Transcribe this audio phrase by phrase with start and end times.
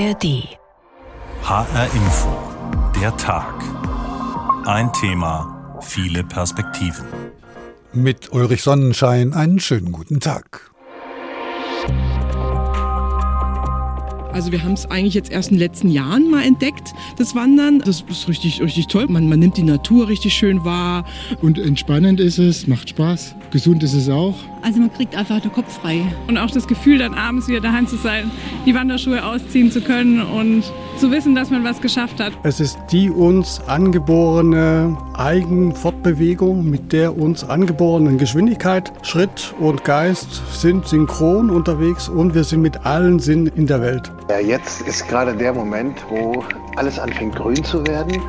[0.00, 0.48] ARD.
[1.42, 2.28] HR Info.
[2.98, 3.52] Der Tag.
[4.64, 7.04] Ein Thema, viele Perspektiven.
[7.92, 10.70] Mit Ulrich Sonnenschein einen schönen guten Tag.
[14.32, 17.80] Also wir haben es eigentlich jetzt erst in den letzten Jahren mal entdeckt, das Wandern.
[17.80, 19.06] Das ist richtig, richtig toll.
[19.06, 21.04] Man, man nimmt die Natur richtig schön wahr.
[21.42, 23.34] Und entspannend ist es, macht Spaß.
[23.50, 24.36] Gesund ist es auch.
[24.62, 26.02] Also man kriegt einfach den Kopf frei.
[26.28, 28.30] Und auch das Gefühl, dann abends wieder daheim zu sein,
[28.66, 30.64] die Wanderschuhe ausziehen zu können und
[30.98, 32.32] zu wissen, dass man was geschafft hat.
[32.42, 38.92] Es ist die uns angeborene Eigenfortbewegung mit der uns angeborenen Geschwindigkeit.
[39.02, 44.12] Schritt und Geist sind synchron unterwegs und wir sind mit allen Sinnen in der Welt.
[44.28, 46.44] Ja, jetzt ist gerade der Moment, wo
[46.76, 48.20] alles anfängt grün zu werden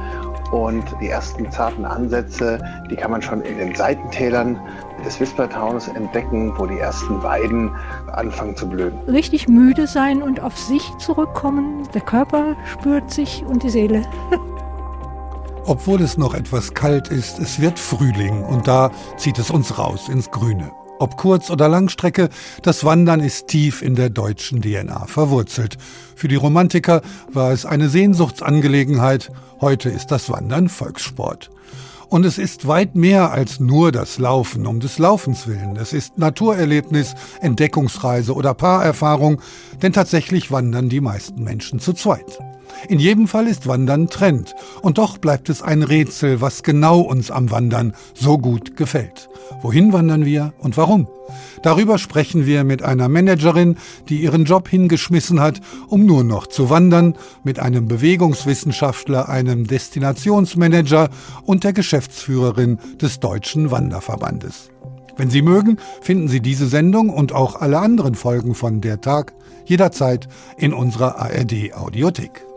[0.52, 4.60] und die ersten zarten Ansätze, die kann man schon in den Seitentälern
[5.02, 7.72] des Wisplertaunes entdecken, wo die ersten Weiden
[8.12, 8.94] anfangen zu blühen.
[9.08, 11.88] Richtig müde sein und auf sich zurückkommen.
[11.94, 14.04] Der Körper spürt sich und die Seele.
[15.66, 20.10] Obwohl es noch etwas kalt ist, es wird Frühling und da zieht es uns raus
[20.10, 20.72] ins Grüne.
[21.02, 22.30] Ob Kurz- oder Langstrecke,
[22.62, 25.78] das Wandern ist tief in der deutschen DNA verwurzelt.
[26.16, 29.32] Für die Romantiker war es eine Sehnsuchtsangelegenheit,
[29.62, 31.50] heute ist das Wandern Volkssport.
[32.12, 35.78] Und es ist weit mehr als nur das Laufen um des Laufens willen.
[35.78, 39.42] Es ist Naturerlebnis, Entdeckungsreise oder Paarerfahrung,
[39.82, 42.38] denn tatsächlich wandern die meisten Menschen zu zweit.
[42.88, 44.56] In jedem Fall ist Wandern Trend.
[44.82, 49.30] Und doch bleibt es ein Rätsel, was genau uns am Wandern so gut gefällt.
[49.62, 51.08] Wohin wandern wir und warum?
[51.62, 53.78] Darüber sprechen wir mit einer Managerin,
[54.10, 61.10] die ihren Job hingeschmissen hat, um nur noch zu wandern, mit einem Bewegungswissenschaftler, einem Destinationsmanager
[61.46, 64.72] und der Geschäftsführerin des Deutschen Wanderverbandes.
[65.18, 69.34] Wenn Sie mögen, finden Sie diese Sendung und auch alle anderen Folgen von Der Tag
[69.66, 72.51] jederzeit in unserer ARD Audiothek.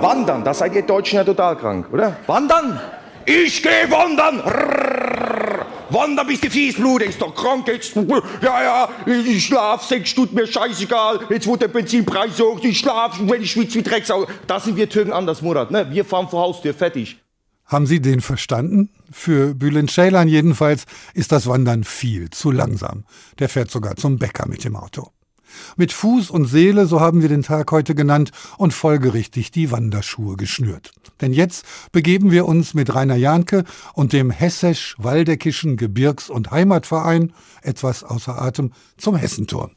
[0.00, 2.16] Wandern, da seid ihr Deutschen ja total krank, oder?
[2.26, 2.80] Wandern?
[3.24, 4.42] Ich gehe wandern!
[5.90, 7.94] Wandern bis die Fiesblut, ist doch krank jetzt.
[8.42, 11.20] Ja, ja, ich schlaf sechs Stunden, mir scheißegal.
[11.28, 14.26] Jetzt wurde der Benzinpreis hoch, ich schlaf, wenn ich schwitze wie Drecksau.
[14.46, 15.86] Da sind wir Türken anders, Murat, ne?
[15.90, 17.18] Wir fahren vor Haustür, fertig.
[17.64, 18.90] Haben Sie den verstanden?
[19.10, 20.84] Für Bülent Ceylan jedenfalls
[21.14, 23.04] ist das Wandern viel zu langsam.
[23.40, 25.10] Der fährt sogar zum Bäcker mit dem Auto.
[25.76, 30.36] Mit Fuß und Seele, so haben wir den Tag heute genannt, und folgerichtig die Wanderschuhe
[30.36, 30.92] geschnürt.
[31.20, 33.64] Denn jetzt begeben wir uns mit Rainer Jahnke
[33.94, 39.70] und dem Hessisch-Waldeckischen Gebirgs- und Heimatverein, etwas außer Atem, zum Hessenturm.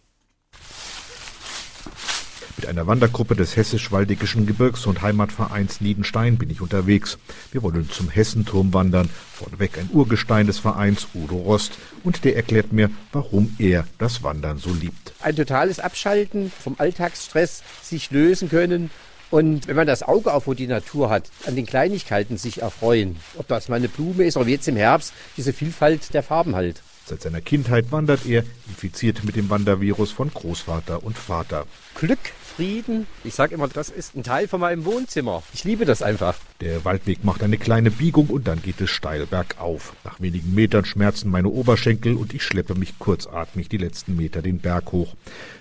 [2.59, 7.17] Mit einer Wandergruppe des Hessisch-Waldeckischen Gebirgs- und Heimatvereins Niedenstein bin ich unterwegs.
[7.53, 9.09] Wir wollen zum Hessenturm wandern.
[9.33, 11.77] Vorneweg ein Urgestein des Vereins, Udo Rost.
[12.03, 15.13] Und der erklärt mir, warum er das Wandern so liebt.
[15.21, 18.89] Ein totales Abschalten vom Alltagsstress, sich lösen können
[19.31, 23.15] und wenn man das Auge auf, wo die Natur hat, an den Kleinigkeiten sich erfreuen.
[23.37, 26.81] Ob das mal eine Blume ist oder jetzt im Herbst, diese Vielfalt der Farben halt.
[27.05, 31.65] Seit seiner Kindheit wandert er, infiziert mit dem Wandervirus von Großvater und Vater.
[31.95, 32.19] Glück,
[32.59, 33.07] Frieden.
[33.23, 35.43] Ich sage immer, das ist ein Teil von meinem Wohnzimmer.
[35.53, 36.37] Ich liebe das einfach.
[36.59, 39.93] Der Waldweg macht eine kleine Biegung und dann geht es steil bergauf.
[40.03, 44.59] Nach wenigen Metern schmerzen meine Oberschenkel und ich schleppe mich kurzatmig die letzten Meter den
[44.59, 45.15] Berg hoch.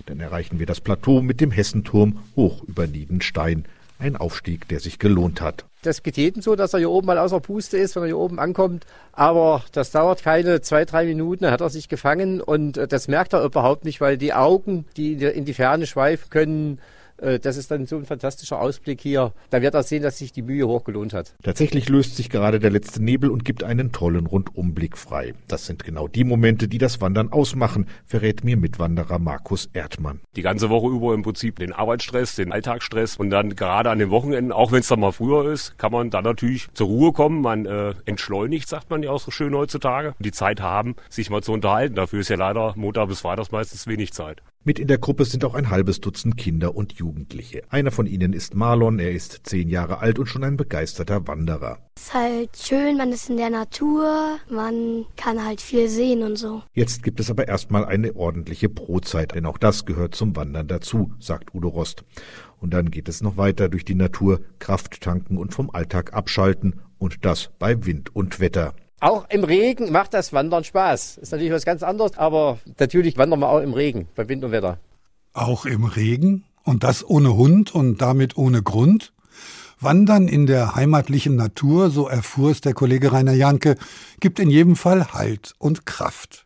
[0.06, 3.66] Dann erreichen wir das Plateau mit dem Hessenturm hoch über Niedenstein.
[4.00, 5.67] Ein Aufstieg, der sich gelohnt hat.
[5.88, 8.18] Das geht jedem so, dass er hier oben mal außer Puste ist, wenn er hier
[8.18, 8.84] oben ankommt.
[9.12, 13.08] Aber das dauert keine zwei, drei Minuten, dann hat er sich gefangen und äh, das
[13.08, 16.78] merkt er überhaupt nicht, weil die Augen, die in die Ferne schweifen können,
[17.18, 19.32] das ist dann so ein fantastischer Ausblick hier.
[19.50, 21.34] Da wird er sehen, dass sich die Mühe hoch gelohnt hat.
[21.42, 25.34] Tatsächlich löst sich gerade der letzte Nebel und gibt einen tollen Rundumblick frei.
[25.48, 30.20] Das sind genau die Momente, die das Wandern ausmachen, verrät mir Mitwanderer Markus Erdmann.
[30.36, 34.10] Die ganze Woche über im Prinzip den Arbeitsstress, den Alltagsstress und dann gerade an den
[34.10, 37.40] Wochenenden, auch wenn es dann mal früher ist, kann man dann natürlich zur Ruhe kommen.
[37.40, 40.14] Man äh, entschleunigt, sagt man ja auch so schön heutzutage.
[40.18, 41.94] Die Zeit haben, sich mal zu unterhalten.
[41.94, 44.42] Dafür ist ja leider Montag bis Freitag meistens wenig Zeit.
[44.64, 47.07] Mit in der Gruppe sind auch ein halbes Dutzend Kinder und Jugendliche.
[47.68, 51.78] Einer von ihnen ist Marlon, er ist zehn Jahre alt und schon ein begeisterter Wanderer.
[51.96, 56.36] Es ist halt schön, man ist in der Natur, man kann halt viel sehen und
[56.36, 56.62] so.
[56.72, 61.12] Jetzt gibt es aber erstmal eine ordentliche Brotzeit, denn auch das gehört zum Wandern dazu,
[61.18, 62.04] sagt Udo Rost.
[62.60, 66.80] Und dann geht es noch weiter durch die Natur, Kraft tanken und vom Alltag abschalten
[66.98, 68.74] und das bei Wind und Wetter.
[69.00, 71.18] Auch im Regen macht das Wandern Spaß.
[71.18, 74.50] Ist natürlich was ganz anderes, aber natürlich wandern wir auch im Regen, bei Wind und
[74.50, 74.78] Wetter.
[75.34, 76.44] Auch im Regen?
[76.68, 79.14] Und das ohne Hund und damit ohne Grund?
[79.80, 83.76] Wandern in der heimatlichen Natur, so erfuhr es der Kollege Rainer Janke,
[84.20, 86.44] gibt in jedem Fall Halt und Kraft.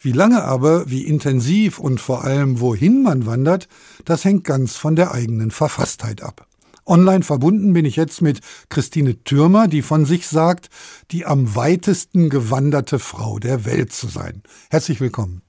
[0.00, 3.68] Wie lange aber, wie intensiv und vor allem wohin man wandert,
[4.06, 6.46] das hängt ganz von der eigenen Verfasstheit ab.
[6.86, 8.40] Online verbunden bin ich jetzt mit
[8.70, 10.70] Christine Türmer, die von sich sagt,
[11.10, 14.42] die am weitesten gewanderte Frau der Welt zu sein.
[14.70, 15.42] Herzlich willkommen.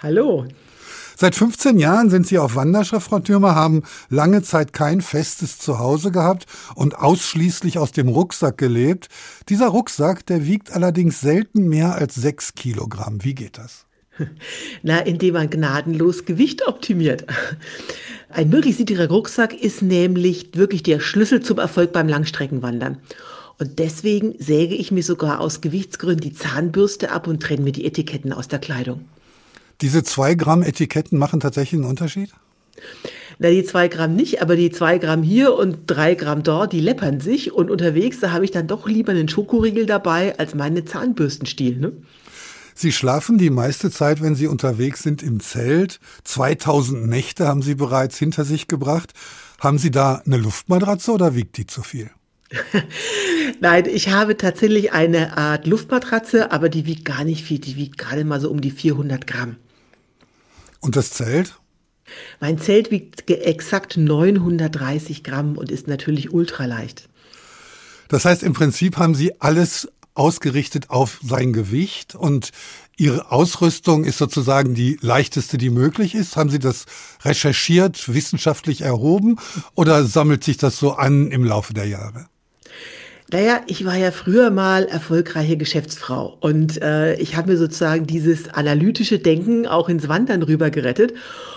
[0.00, 0.46] Hallo.
[1.20, 6.12] Seit 15 Jahren sind Sie auf Wanderschaft, Frau Türmer, haben lange Zeit kein festes Zuhause
[6.12, 9.08] gehabt und ausschließlich aus dem Rucksack gelebt.
[9.48, 13.24] Dieser Rucksack, der wiegt allerdings selten mehr als sechs Kilogramm.
[13.24, 13.86] Wie geht das?
[14.84, 17.26] Na, indem man gnadenlos Gewicht optimiert.
[18.28, 22.98] Ein möglichst niedriger Rucksack ist nämlich wirklich der Schlüssel zum Erfolg beim Langstreckenwandern.
[23.58, 27.86] Und deswegen säge ich mir sogar aus Gewichtsgründen die Zahnbürste ab und trenne mir die
[27.86, 29.00] Etiketten aus der Kleidung.
[29.80, 32.30] Diese zwei Gramm Etiketten machen tatsächlich einen Unterschied?
[33.38, 36.80] Na, die zwei Gramm nicht, aber die zwei Gramm hier und drei Gramm dort, die
[36.80, 37.52] läppern sich.
[37.52, 41.76] Und unterwegs, da habe ich dann doch lieber einen Schokoriegel dabei als meine Zahnbürstenstiel.
[41.78, 41.92] Ne?
[42.74, 46.00] Sie schlafen die meiste Zeit, wenn Sie unterwegs sind, im Zelt.
[46.24, 49.12] 2000 Nächte haben Sie bereits hinter sich gebracht.
[49.60, 52.10] Haben Sie da eine Luftmatratze oder wiegt die zu viel?
[53.60, 57.58] Nein, ich habe tatsächlich eine Art Luftmatratze, aber die wiegt gar nicht viel.
[57.58, 59.56] Die wiegt gerade mal so um die 400 Gramm.
[60.80, 61.58] Und das Zelt?
[62.40, 67.08] Mein Zelt wiegt exakt 930 Gramm und ist natürlich ultraleicht.
[68.08, 72.50] Das heißt, im Prinzip haben Sie alles ausgerichtet auf sein Gewicht und
[72.96, 76.36] Ihre Ausrüstung ist sozusagen die leichteste, die möglich ist.
[76.36, 76.86] Haben Sie das
[77.22, 79.36] recherchiert, wissenschaftlich erhoben
[79.76, 82.26] oder sammelt sich das so an im Laufe der Jahre?
[83.30, 88.48] Naja, ich war ja früher mal erfolgreiche Geschäftsfrau und äh, ich habe mir sozusagen dieses
[88.48, 91.12] analytische Denken auch ins Wandern rüber gerettet.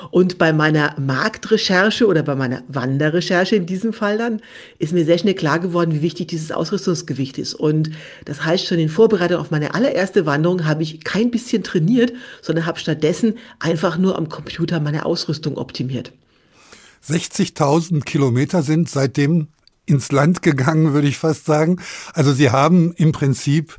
[0.09, 4.41] Und bei meiner Marktrecherche oder bei meiner Wanderrecherche in diesem Fall dann
[4.79, 7.53] ist mir sehr schnell klar geworden, wie wichtig dieses Ausrüstungsgewicht ist.
[7.53, 7.91] Und
[8.25, 12.65] das heißt, schon in Vorbereitung auf meine allererste Wanderung habe ich kein bisschen trainiert, sondern
[12.65, 16.12] habe stattdessen einfach nur am Computer meine Ausrüstung optimiert.
[17.07, 19.47] 60.000 Kilometer sind seitdem
[19.91, 21.79] ins Land gegangen, würde ich fast sagen.
[22.13, 23.77] Also Sie haben im Prinzip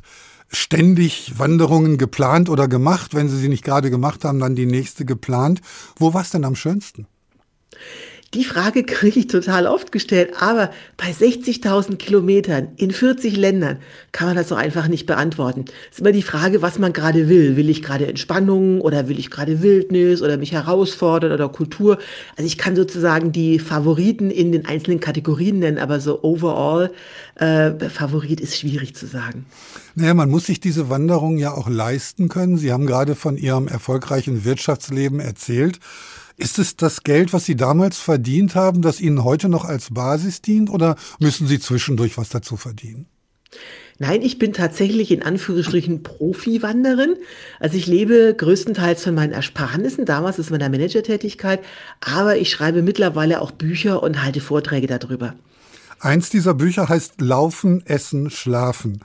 [0.49, 3.13] ständig Wanderungen geplant oder gemacht.
[3.13, 5.61] Wenn Sie sie nicht gerade gemacht haben, dann die nächste geplant.
[5.97, 7.07] Wo war es denn am schönsten?
[8.33, 13.77] Die Frage kriege ich total oft gestellt, aber bei 60.000 Kilometern in 40 Ländern
[14.11, 15.65] kann man das so einfach nicht beantworten.
[15.89, 17.55] Es ist immer die Frage, was man gerade will.
[17.55, 21.97] Will ich gerade Entspannung oder will ich gerade Wildnis oder mich herausfordern oder Kultur?
[22.35, 26.91] Also ich kann sozusagen die Favoriten in den einzelnen Kategorien nennen, aber so overall
[27.35, 29.45] äh, Favorit ist schwierig zu sagen.
[29.95, 32.57] Naja, man muss sich diese Wanderung ja auch leisten können.
[32.57, 35.79] Sie haben gerade von Ihrem erfolgreichen Wirtschaftsleben erzählt.
[36.37, 40.41] Ist es das Geld, was Sie damals verdient haben, das Ihnen heute noch als Basis
[40.41, 43.07] dient oder müssen Sie zwischendurch was dazu verdienen?
[43.99, 47.15] Nein, ich bin tatsächlich in Anführungsstrichen Profi-Wanderin.
[47.59, 51.59] Also ich lebe größtenteils von meinen Ersparnissen, damals ist meiner Managertätigkeit,
[52.01, 55.35] aber ich schreibe mittlerweile auch Bücher und halte Vorträge darüber.
[55.99, 58.99] Eins dieser Bücher heißt Laufen, Essen, Schlafen.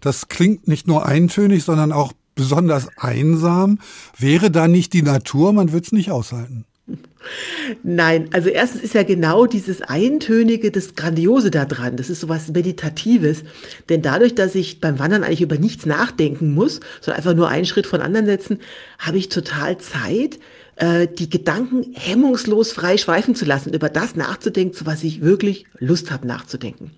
[0.00, 3.78] Das klingt nicht nur eintönig, sondern auch besonders einsam.
[4.18, 6.66] Wäre da nicht die Natur, man würde es nicht aushalten.
[7.82, 11.96] Nein, also erstens ist ja genau dieses Eintönige, das Grandiose da dran.
[11.96, 13.44] Das ist sowas Meditatives.
[13.88, 17.66] Denn dadurch, dass ich beim Wandern eigentlich über nichts nachdenken muss, sondern einfach nur einen
[17.66, 18.58] Schritt von anderen setzen,
[18.98, 20.38] habe ich total Zeit,
[20.76, 25.66] äh, die Gedanken hemmungslos frei schweifen zu lassen, über das nachzudenken, zu was ich wirklich
[25.78, 26.90] Lust habe nachzudenken.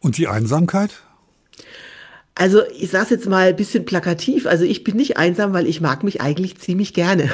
[0.00, 0.90] Und die Einsamkeit?
[2.34, 4.46] Also ich sage jetzt mal ein bisschen plakativ.
[4.46, 7.30] Also ich bin nicht einsam, weil ich mag mich eigentlich ziemlich gerne.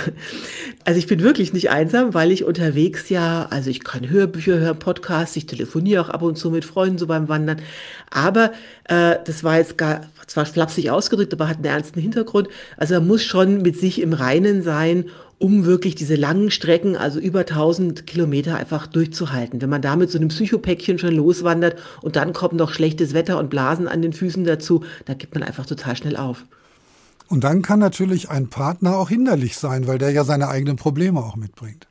[0.84, 4.78] Also ich bin wirklich nicht einsam, weil ich unterwegs ja, also ich kann Hörbücher hören,
[4.78, 7.60] Podcasts, ich telefoniere auch ab und zu mit Freunden so beim Wandern.
[8.10, 8.52] Aber
[8.84, 12.48] äh, das war jetzt gar zwar flapsig ausgedrückt, aber hat einen ernsten Hintergrund.
[12.78, 15.06] Also man muss schon mit sich im Reinen sein
[15.38, 19.62] um wirklich diese langen Strecken, also über 1000 Kilometer einfach durchzuhalten.
[19.62, 23.38] Wenn man da mit so einem Psychopäckchen schon loswandert und dann kommt noch schlechtes Wetter
[23.38, 26.44] und Blasen an den Füßen dazu, da gibt man einfach total schnell auf.
[27.28, 31.20] Und dann kann natürlich ein Partner auch hinderlich sein, weil der ja seine eigenen Probleme
[31.20, 31.86] auch mitbringt.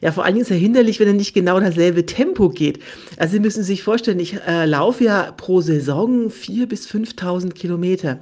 [0.00, 2.80] Ja, vor allen Dingen ist er hinderlich, wenn er nicht genau dasselbe Tempo geht.
[3.16, 8.18] Also Sie müssen sich vorstellen, ich äh, laufe ja pro Saison 4.000 bis 5.000 Kilometer.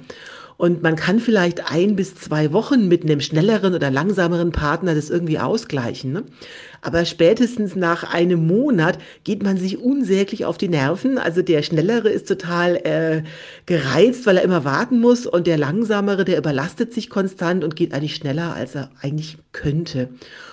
[0.57, 5.11] Und man kann vielleicht ein bis zwei Wochen mit einem schnelleren oder langsameren Partner das
[5.11, 6.11] irgendwie ausgleichen.
[6.11, 6.23] Ne?
[6.81, 11.19] Aber spätestens nach einem Monat geht man sich unsäglich auf die Nerven.
[11.19, 13.23] Also der Schnellere ist total äh,
[13.67, 15.27] gereizt, weil er immer warten muss.
[15.27, 20.09] Und der Langsamere, der überlastet sich konstant und geht eigentlich schneller, als er eigentlich könnte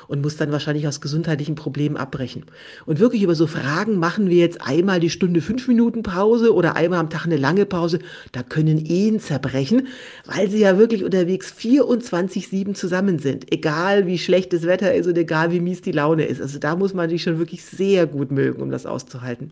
[0.09, 2.45] und muss dann wahrscheinlich aus gesundheitlichen Problemen abbrechen.
[2.87, 6.77] Und wirklich über so Fragen, machen wir jetzt einmal die Stunde fünf Minuten Pause oder
[6.77, 7.99] einmal am Tag eine lange Pause,
[8.33, 9.89] da können Ehen zerbrechen,
[10.27, 13.53] weil sie ja wirklich unterwegs 24-7 zusammen sind.
[13.53, 16.41] Egal wie schlecht das Wetter ist und egal wie mies die Laune ist.
[16.41, 19.51] Also da muss man sich schon wirklich sehr gut mögen, um das auszuhalten.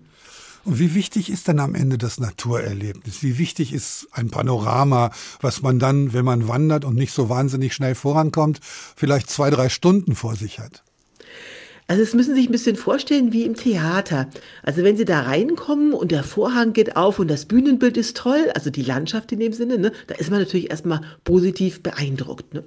[0.64, 3.22] Und wie wichtig ist denn am Ende das Naturerlebnis?
[3.22, 7.74] Wie wichtig ist ein Panorama, was man dann, wenn man wandert und nicht so wahnsinnig
[7.74, 10.84] schnell vorankommt, vielleicht zwei, drei Stunden vor sich hat?
[11.88, 14.30] Also es müssen Sie sich ein bisschen vorstellen wie im Theater.
[14.62, 18.50] Also wenn Sie da reinkommen und der Vorhang geht auf und das Bühnenbild ist toll,
[18.54, 22.54] also die Landschaft in dem Sinne, ne, da ist man natürlich erstmal positiv beeindruckt.
[22.54, 22.62] Ne?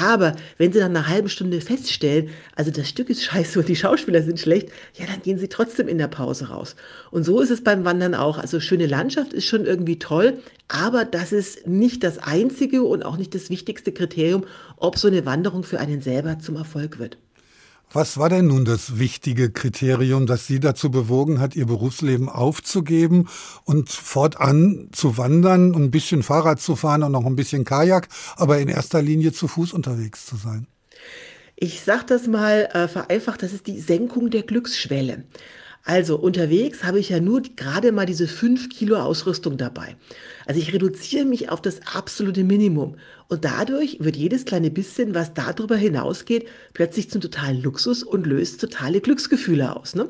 [0.00, 3.74] Aber wenn Sie nach einer halben Stunde feststellen, also das Stück ist scheiße und die
[3.74, 6.76] Schauspieler sind schlecht, ja, dann gehen Sie trotzdem in der Pause raus.
[7.10, 8.38] Und so ist es beim Wandern auch.
[8.38, 10.38] Also schöne Landschaft ist schon irgendwie toll,
[10.68, 14.44] aber das ist nicht das einzige und auch nicht das wichtigste Kriterium,
[14.76, 17.18] ob so eine Wanderung für einen selber zum Erfolg wird.
[17.90, 23.28] Was war denn nun das wichtige Kriterium, das Sie dazu bewogen hat, Ihr Berufsleben aufzugeben
[23.64, 28.58] und fortan zu wandern, ein bisschen Fahrrad zu fahren und noch ein bisschen Kajak, aber
[28.58, 30.66] in erster Linie zu Fuß unterwegs zu sein?
[31.56, 35.24] Ich sage das mal äh, vereinfacht, das ist die Senkung der Glücksschwelle.
[35.84, 39.96] Also unterwegs habe ich ja nur gerade mal diese fünf Kilo Ausrüstung dabei.
[40.46, 42.96] Also ich reduziere mich auf das absolute Minimum.
[43.28, 48.60] Und dadurch wird jedes kleine bisschen, was darüber hinausgeht, plötzlich zum totalen Luxus und löst
[48.60, 49.94] totale Glücksgefühle aus.
[49.94, 50.08] Ne?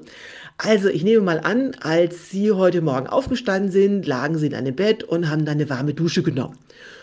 [0.56, 4.75] Also ich nehme mal an, als Sie heute Morgen aufgestanden sind, lagen Sie in einem
[4.75, 6.58] Bett und haben dann eine warme Dusche genommen.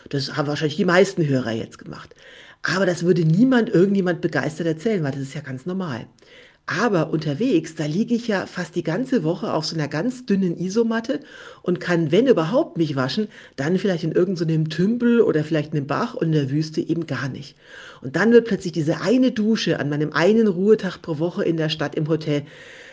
[0.09, 2.13] Das haben wahrscheinlich die meisten Hörer jetzt gemacht.
[2.61, 6.07] Aber das würde niemand irgendjemand begeistert erzählen, weil das ist ja ganz normal.
[6.67, 10.57] Aber unterwegs, da liege ich ja fast die ganze Woche auf so einer ganz dünnen
[10.57, 11.19] Isomatte
[11.61, 15.77] und kann, wenn überhaupt, mich waschen, dann vielleicht in irgendeinem so Tümpel oder vielleicht in
[15.77, 17.55] einem Bach und in der Wüste eben gar nicht.
[18.01, 21.69] Und dann wird plötzlich diese eine Dusche an meinem einen Ruhetag pro Woche in der
[21.69, 22.43] Stadt im Hotel,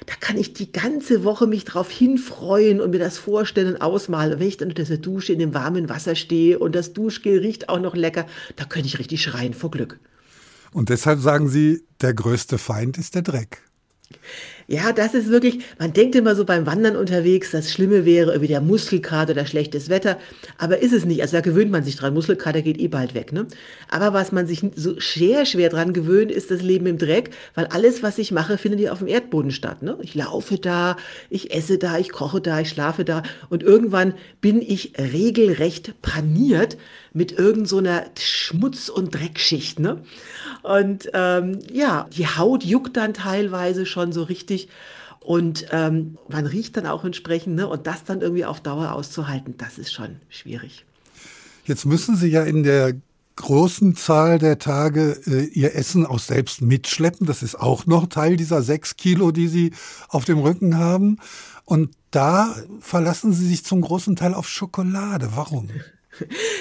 [0.05, 4.35] da kann ich die ganze Woche mich drauf hinfreuen und mir das vorstellen und ausmalen.
[4.35, 7.39] Und wenn ich dann unter dieser Dusche in dem warmen Wasser stehe und das Duschgel
[7.39, 8.27] riecht auch noch lecker,
[8.57, 9.99] da könnte ich richtig schreien vor Glück.
[10.73, 13.63] Und deshalb sagen Sie, der größte Feind ist der Dreck.
[14.73, 18.49] Ja, das ist wirklich, man denkt immer so beim Wandern unterwegs, das Schlimme wäre irgendwie
[18.49, 20.17] der Muskelkater oder schlechtes Wetter,
[20.57, 21.21] aber ist es nicht.
[21.21, 22.15] Also da gewöhnt man sich dran.
[22.15, 23.47] Muskelkater geht eh bald weg, ne?
[23.91, 27.67] Aber was man sich so sehr schwer dran gewöhnt, ist das Leben im Dreck, weil
[27.67, 29.99] alles, was ich mache, findet ja auf dem Erdboden statt, ne?
[30.01, 30.97] Ich laufe da,
[31.29, 36.79] ich esse da, ich koche da, ich schlafe da und irgendwann bin ich regelrecht paniert
[37.13, 39.99] mit irgendeiner so Schmutz- und Dreckschicht, ne?
[40.63, 44.62] Und ähm, ja, die Haut juckt dann teilweise schon so richtig.
[45.21, 47.69] Und ähm, man riecht dann auch entsprechend, ne?
[47.69, 50.85] Und das dann irgendwie auf Dauer auszuhalten, das ist schon schwierig.
[51.65, 52.95] Jetzt müssen Sie ja in der
[53.37, 57.27] großen Zahl der Tage äh, Ihr Essen auch selbst mitschleppen.
[57.27, 59.73] Das ist auch noch Teil dieser sechs Kilo, die Sie
[60.09, 61.19] auf dem Rücken haben.
[61.65, 65.31] Und da verlassen Sie sich zum großen Teil auf Schokolade.
[65.35, 65.71] Warum?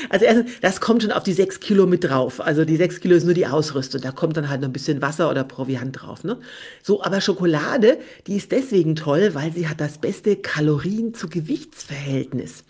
[0.10, 2.39] Also erstens, das kommt schon auf die sechs Kilo mit drauf.
[2.39, 4.01] Also die sechs Kilo ist nur die Ausrüstung.
[4.01, 6.24] Da kommt dann halt noch ein bisschen Wasser oder Proviant drauf.
[6.24, 6.38] Ne?
[6.81, 12.63] So, aber Schokolade, die ist deswegen toll, weil sie hat das beste Kalorien zu Gewichtsverhältnis.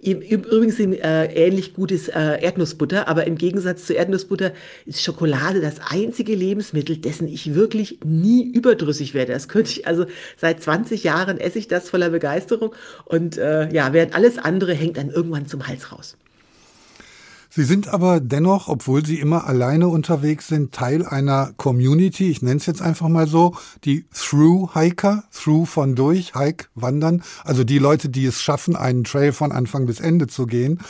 [0.00, 4.52] Übrigens äh, ähnlich gutes äh, Erdnussbutter, aber im Gegensatz zu Erdnussbutter
[4.86, 9.32] ist Schokolade das einzige Lebensmittel, dessen ich wirklich nie überdrüssig werde.
[9.32, 12.76] Das könnte ich, also seit 20 Jahren esse ich das voller Begeisterung
[13.06, 16.16] und äh, ja, während alles andere hängt dann irgendwann zum Hals raus.
[17.50, 22.58] Sie sind aber dennoch, obwohl Sie immer alleine unterwegs sind, Teil einer Community, ich nenne
[22.58, 28.10] es jetzt einfach mal so, die Through-Hiker, Through von durch, Hike, Wandern, also die Leute,
[28.10, 30.80] die es schaffen, einen Trail von Anfang bis Ende zu gehen.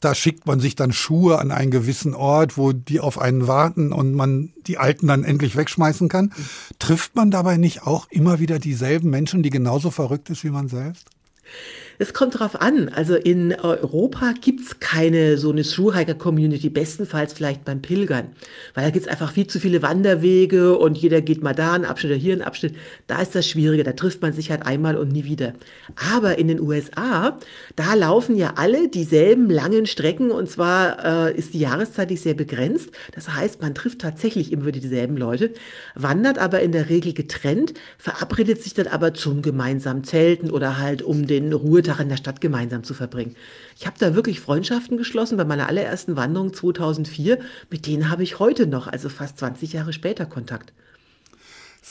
[0.00, 3.92] Da schickt man sich dann Schuhe an einen gewissen Ort, wo die auf einen warten
[3.92, 6.32] und man die alten dann endlich wegschmeißen kann.
[6.78, 10.68] Trifft man dabei nicht auch immer wieder dieselben Menschen, die genauso verrückt ist wie man
[10.68, 11.10] selbst?
[12.00, 12.88] Es kommt darauf an.
[12.90, 18.28] Also in Europa gibt's keine so eine Thru-Hiker-Community, bestenfalls vielleicht beim Pilgern.
[18.74, 22.12] Weil da gibt's einfach viel zu viele Wanderwege und jeder geht mal da einen Abschnitt
[22.12, 22.76] oder hier einen Abschnitt.
[23.08, 25.54] Da ist das Schwierige, da trifft man sich halt einmal und nie wieder.
[26.14, 27.36] Aber in den USA,
[27.74, 32.90] da laufen ja alle dieselben langen Strecken und zwar äh, ist die Jahreszeit sehr begrenzt.
[33.12, 35.52] Das heißt, man trifft tatsächlich immer wieder dieselben Leute,
[35.96, 41.02] wandert aber in der Regel getrennt, verabredet sich dann aber zum gemeinsamen Zelten oder halt
[41.02, 43.34] um den Ruhetag Tag in der Stadt gemeinsam zu verbringen.
[43.78, 47.38] Ich habe da wirklich Freundschaften geschlossen bei meiner allerersten Wanderung 2004.
[47.70, 50.72] Mit denen habe ich heute noch, also fast 20 Jahre später, Kontakt.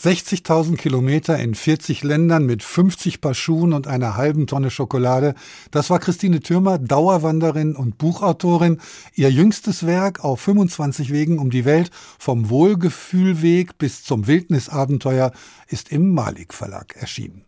[0.03, 5.33] 60.000 Kilometer in 40 Ländern mit 50 Paar Schuhen und einer halben Tonne Schokolade.
[5.71, 8.79] Das war Christine Thürmer, Dauerwanderin und Buchautorin.
[9.15, 11.89] Ihr jüngstes Werk auf 25 Wegen um die Welt,
[12.19, 15.31] vom Wohlgefühlweg bis zum Wildnisabenteuer,
[15.67, 17.46] ist im Malik Verlag erschienen.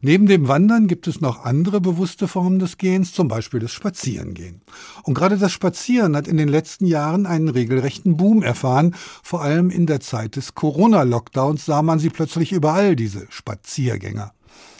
[0.00, 4.62] Neben dem Wandern gibt es noch andere bewusste Formen des Gehens, zum Beispiel das Spazierengehen.
[5.02, 8.94] Und gerade das Spazieren hat in den letzten Jahren einen regelrechten Boom erfahren.
[9.22, 14.32] Vor allem in der Zeit des Corona-Lockdowns sah man sie plötzlich überall, diese Spaziergänger.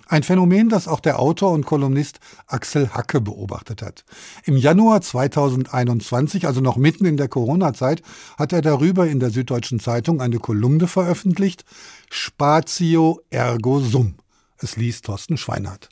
[0.09, 4.05] Ein Phänomen, das auch der Autor und Kolumnist Axel Hacke beobachtet hat.
[4.45, 8.03] Im Januar 2021, also noch mitten in der Corona-Zeit,
[8.39, 11.65] hat er darüber in der Süddeutschen Zeitung eine Kolumne veröffentlicht,
[12.09, 14.15] Spatio ergo sum.
[14.63, 15.89] Es liest Thorsten Schweinhardt.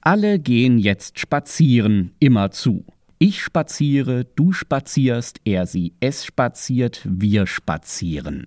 [0.00, 2.84] Alle gehen jetzt spazieren, immerzu.
[3.18, 8.46] Ich spaziere, du spazierst, er, sie, es spaziert, wir spazieren.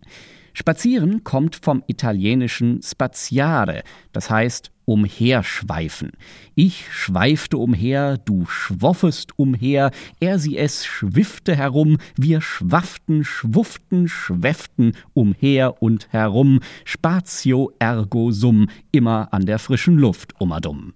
[0.54, 6.12] Spazieren kommt vom italienischen spaziare, das heißt umherschweifen.
[6.56, 14.94] Ich schweifte umher, du schwoffest umher, er sie es schwiffte herum, wir schwafften, schwufften, schwäfften
[15.13, 20.94] umher und herum, spatio ergo sum, immer an der frischen Luft umadum.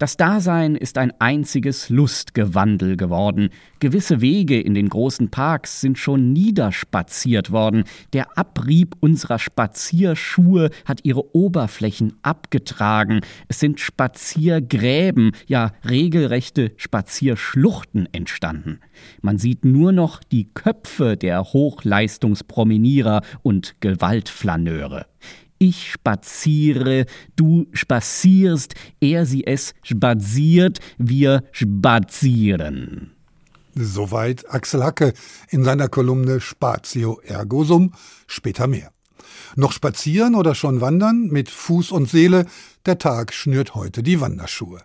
[0.00, 3.50] Das Dasein ist ein einziges Lustgewandel geworden.
[3.80, 7.84] Gewisse Wege in den großen Parks sind schon niederspaziert worden.
[8.14, 13.20] Der Abrieb unserer Spazierschuhe hat ihre Oberflächen abgetragen.
[13.48, 18.80] Es sind Spaziergräben, ja regelrechte Spazierschluchten entstanden.
[19.20, 25.04] Man sieht nur noch die Köpfe der Hochleistungspromenierer und Gewaltflaneure.
[25.62, 27.04] Ich spaziere,
[27.36, 33.12] du spazierst, er sie es spaziert, wir spazieren.
[33.74, 35.12] Soweit Axel Hacke
[35.50, 37.92] in seiner Kolumne Spatio ergo sum,
[38.26, 38.90] später mehr.
[39.54, 42.46] Noch spazieren oder schon wandern mit Fuß und Seele,
[42.86, 44.80] der Tag schnürt heute die Wanderschuhe.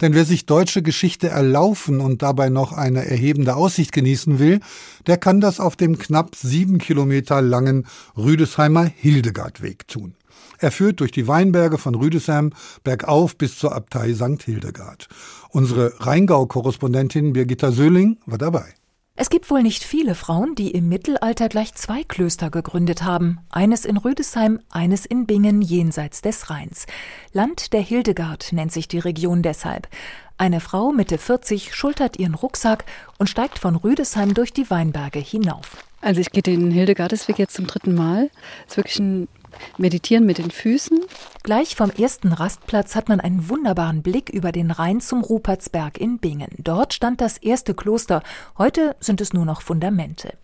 [0.00, 4.60] Denn wer sich deutsche Geschichte erlaufen und dabei noch eine erhebende Aussicht genießen will,
[5.08, 10.14] der kann das auf dem knapp sieben Kilometer langen Rüdesheimer Hildegardweg tun.
[10.60, 12.52] Er führt durch die Weinberge von Rüdesheim
[12.84, 14.42] bergauf bis zur Abtei St.
[14.42, 15.08] Hildegard.
[15.48, 18.74] Unsere Rheingau-Korrespondentin Birgitta Söhling war dabei.
[19.16, 23.38] Es gibt wohl nicht viele Frauen, die im Mittelalter gleich zwei Klöster gegründet haben.
[23.50, 26.86] Eines in Rüdesheim, eines in Bingen jenseits des Rheins.
[27.32, 29.88] Land der Hildegard nennt sich die Region deshalb.
[30.36, 32.84] Eine Frau Mitte 40 schultert ihren Rucksack
[33.18, 35.76] und steigt von Rüdesheim durch die Weinberge hinauf.
[36.00, 38.30] Also ich gehe den Hildegardesweg jetzt zum dritten Mal.
[38.66, 39.28] Es ist wirklich ein
[39.78, 41.00] Meditieren mit den Füßen.
[41.42, 46.18] Gleich vom ersten Rastplatz hat man einen wunderbaren Blick über den Rhein zum Rupertsberg in
[46.18, 46.50] Bingen.
[46.58, 48.22] Dort stand das erste Kloster.
[48.58, 50.34] Heute sind es nur noch Fundamente.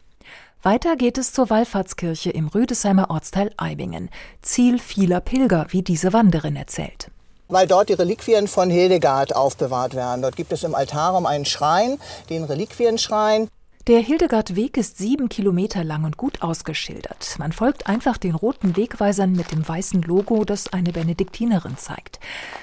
[0.62, 4.10] Weiter geht es zur Wallfahrtskirche im Rüdesheimer Ortsteil Eibingen.
[4.42, 7.10] Ziel vieler Pilger, wie diese Wanderin erzählt
[7.48, 10.22] weil dort die Reliquien von Hildegard aufbewahrt werden.
[10.22, 11.98] Dort gibt es im Altarraum einen Schrein,
[12.30, 13.48] den Reliquienschrein.
[13.87, 17.37] Der Hildegardweg ist sieben Kilometer lang und gut ausgeschildert.
[17.38, 22.18] Man folgt einfach den roten Wegweisern mit dem weißen Logo, das eine Benediktinerin zeigt.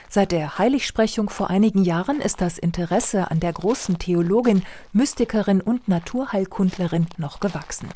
[0.09, 5.87] Seit der Heiligsprechung vor einigen Jahren ist das Interesse an der großen Theologin, Mystikerin und
[5.87, 7.87] Naturheilkundlerin noch gewachsen.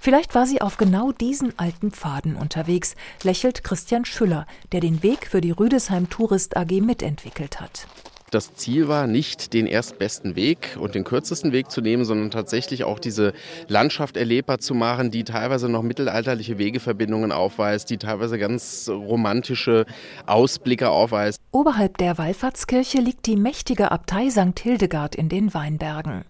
[0.00, 5.28] Vielleicht war sie auf genau diesen alten Pfaden unterwegs, lächelt Christian Schüller, der den Weg
[5.28, 7.86] für die Rüdesheim Tourist AG mitentwickelt hat
[8.34, 12.84] das Ziel war, nicht den erstbesten Weg und den kürzesten Weg zu nehmen, sondern tatsächlich
[12.84, 13.32] auch diese
[13.68, 19.86] Landschaft erlebbar zu machen, die teilweise noch mittelalterliche Wegeverbindungen aufweist, die teilweise ganz romantische
[20.26, 21.40] Ausblicke aufweist.
[21.52, 24.58] Oberhalb der Wallfahrtskirche liegt die mächtige Abtei St.
[24.58, 26.24] Hildegard in den Weinbergen.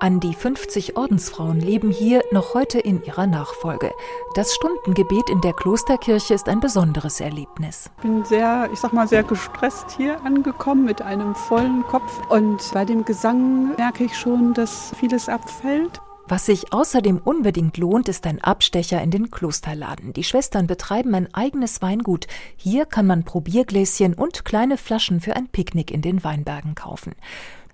[0.00, 3.92] An die 50 Ordensfrauen leben hier noch heute in ihrer Nachfolge.
[4.34, 7.90] Das Stundengebet in der Klosterkirche ist ein besonderes Erlebnis.
[7.96, 12.20] Ich bin sehr, ich sag mal, sehr gestresst hier angekommen mit einem vollen Kopf.
[12.28, 16.00] Und bei dem Gesang merke ich schon, dass vieles abfällt.
[16.30, 20.12] Was sich außerdem unbedingt lohnt, ist ein Abstecher in den Klosterladen.
[20.12, 22.26] Die Schwestern betreiben ein eigenes Weingut.
[22.54, 27.14] Hier kann man Probiergläschen und kleine Flaschen für ein Picknick in den Weinbergen kaufen.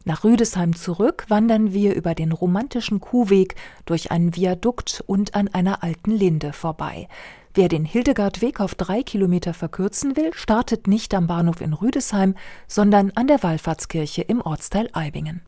[0.06, 3.54] Nach Rüdesheim zurück wandern wir über den romantischen Kuhweg
[3.86, 7.08] durch einen Viadukt und an einer alten Linde vorbei.
[7.54, 12.34] Wer den Hildegardweg auf drei Kilometer verkürzen will, startet nicht am Bahnhof in Rüdesheim,
[12.68, 15.40] sondern an der Wallfahrtskirche im Ortsteil Eibingen.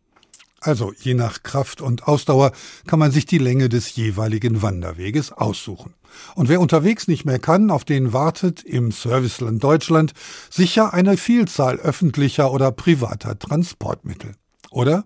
[0.60, 2.52] Also je nach Kraft und Ausdauer
[2.86, 5.92] kann man sich die Länge des jeweiligen Wanderweges aussuchen.
[6.34, 10.14] Und wer unterwegs nicht mehr kann, auf den wartet im Serviceland Deutschland
[10.48, 14.34] sicher eine Vielzahl öffentlicher oder privater Transportmittel
[14.76, 15.04] oder?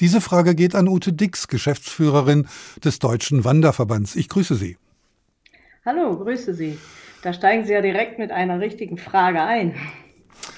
[0.00, 2.46] Diese Frage geht an Ute Dix, Geschäftsführerin
[2.84, 4.14] des Deutschen Wanderverbands.
[4.16, 4.76] Ich grüße Sie.
[5.84, 6.78] Hallo, grüße Sie.
[7.22, 9.74] Da steigen Sie ja direkt mit einer richtigen Frage ein.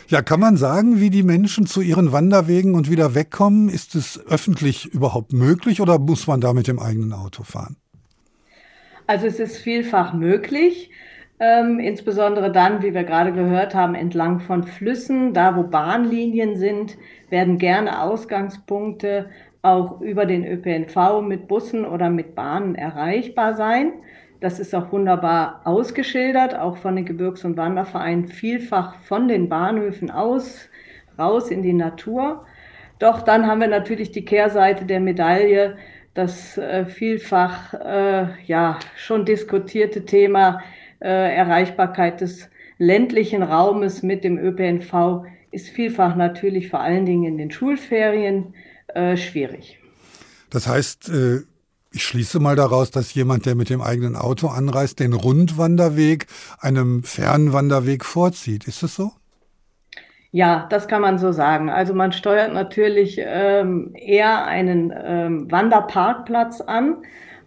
[0.09, 3.69] Ja, kann man sagen, wie die Menschen zu ihren Wanderwegen und wieder wegkommen?
[3.69, 7.77] Ist es öffentlich überhaupt möglich oder muss man da mit dem eigenen Auto fahren?
[9.07, 10.91] Also es ist vielfach möglich.
[11.43, 16.99] Ähm, insbesondere dann, wie wir gerade gehört haben, entlang von Flüssen, da wo Bahnlinien sind,
[17.31, 19.31] werden gerne Ausgangspunkte
[19.63, 23.93] auch über den ÖPNV mit Bussen oder mit Bahnen erreichbar sein.
[24.41, 30.11] Das ist auch wunderbar ausgeschildert, auch von den Gebirgs- und Wandervereinen vielfach von den Bahnhöfen
[30.11, 30.69] aus,
[31.19, 32.45] raus in die Natur.
[32.99, 35.77] Doch dann haben wir natürlich die Kehrseite der Medaille,
[36.13, 40.61] das äh, vielfach äh, ja schon diskutierte Thema
[41.09, 47.51] Erreichbarkeit des ländlichen Raumes mit dem ÖPNV ist vielfach natürlich vor allen Dingen in den
[47.51, 48.55] Schulferien
[48.89, 49.79] äh, schwierig.
[50.51, 51.41] Das heißt, äh,
[51.93, 56.27] ich schließe mal daraus, dass jemand, der mit dem eigenen Auto anreist, den Rundwanderweg
[56.61, 58.69] einem Fernwanderweg vorzieht.
[58.69, 59.13] Ist das so?
[60.33, 61.69] Ja, das kann man so sagen.
[61.71, 66.99] Also man steuert natürlich ähm, eher einen ähm, Wanderparkplatz an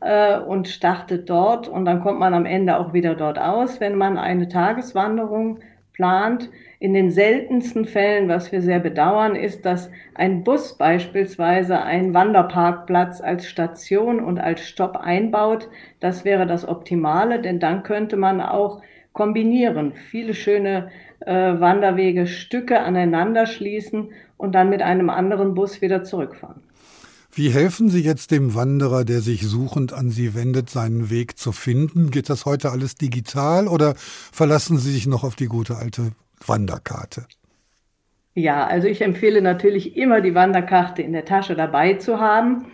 [0.04, 3.96] äh, und startet dort und dann kommt man am Ende auch wieder dort aus, wenn
[3.96, 5.60] man eine Tageswanderung
[5.94, 6.50] plant.
[6.80, 13.22] In den seltensten Fällen, was wir sehr bedauern, ist, dass ein Bus beispielsweise einen Wanderparkplatz
[13.22, 15.70] als Station und als Stopp einbaut.
[16.02, 18.82] Das wäre das Optimale, denn dann könnte man auch
[19.13, 20.89] kombinieren, viele schöne
[21.22, 26.62] äh, Wanderwege, Stücke aneinander schließen und dann mit einem anderen Bus wieder zurückfahren.
[27.36, 31.52] Wie helfen Sie jetzt dem Wanderer, der sich suchend an Sie wendet, seinen Weg zu
[31.52, 32.12] finden?
[32.12, 36.12] Geht das heute alles digital oder verlassen Sie sich noch auf die gute alte
[36.46, 37.26] Wanderkarte?
[38.36, 42.65] Ja, also ich empfehle natürlich immer die Wanderkarte in der Tasche dabei zu haben.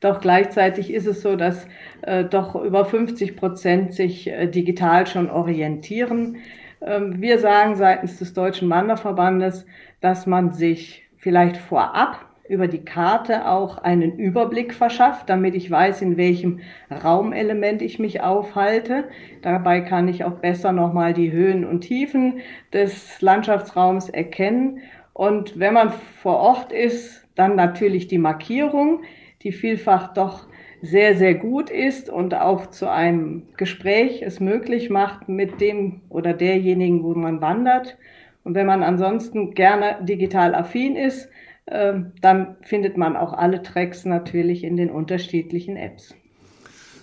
[0.00, 1.68] Doch gleichzeitig ist es so, dass
[2.02, 6.38] äh, doch über 50 Prozent sich äh, digital schon orientieren.
[6.80, 9.64] Ähm, wir sagen seitens des Deutschen Wanderverbandes,
[10.00, 16.02] dass man sich vielleicht vorab über die Karte auch einen Überblick verschafft, damit ich weiß,
[16.02, 19.04] in welchem Raumelement ich mich aufhalte.
[19.42, 22.40] Dabei kann ich auch besser nochmal die Höhen und Tiefen
[22.72, 24.80] des Landschaftsraums erkennen.
[25.12, 29.02] Und wenn man vor Ort ist, dann natürlich die Markierung,
[29.42, 30.48] die vielfach doch
[30.80, 36.32] sehr, sehr gut ist und auch zu einem Gespräch es möglich macht mit dem oder
[36.32, 37.98] derjenigen, wo man wandert.
[38.44, 41.28] Und wenn man ansonsten gerne digital affin ist,
[41.70, 46.14] dann findet man auch alle Tracks natürlich in den unterschiedlichen Apps.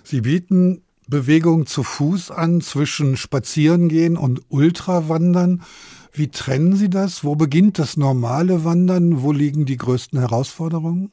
[0.03, 5.61] Sie bieten Bewegung zu Fuß an zwischen Spazierengehen und Ultrawandern.
[6.11, 7.23] Wie trennen Sie das?
[7.23, 9.21] Wo beginnt das normale Wandern?
[9.21, 11.11] Wo liegen die größten Herausforderungen?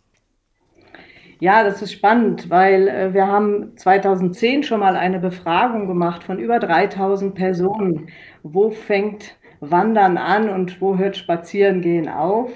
[1.40, 6.38] Ja, das ist spannend, weil äh, wir haben 2010 schon mal eine Befragung gemacht von
[6.38, 8.06] über 3000 Personen.
[8.44, 12.52] Wo fängt Wandern an und wo hört Spazierengehen auf?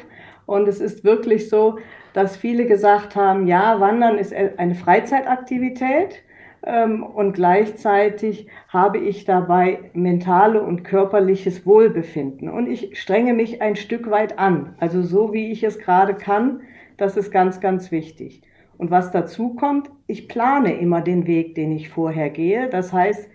[0.47, 1.79] Und es ist wirklich so,
[2.13, 6.23] dass viele gesagt haben, ja, Wandern ist eine Freizeitaktivität
[6.65, 12.49] ähm, und gleichzeitig habe ich dabei mentale und körperliches Wohlbefinden.
[12.49, 16.61] Und ich strenge mich ein Stück weit an, also so wie ich es gerade kann.
[16.97, 18.43] Das ist ganz, ganz wichtig.
[18.79, 22.69] Und was dazu kommt, ich plane immer den Weg, den ich vorher gehe.
[22.69, 23.29] Das heißt,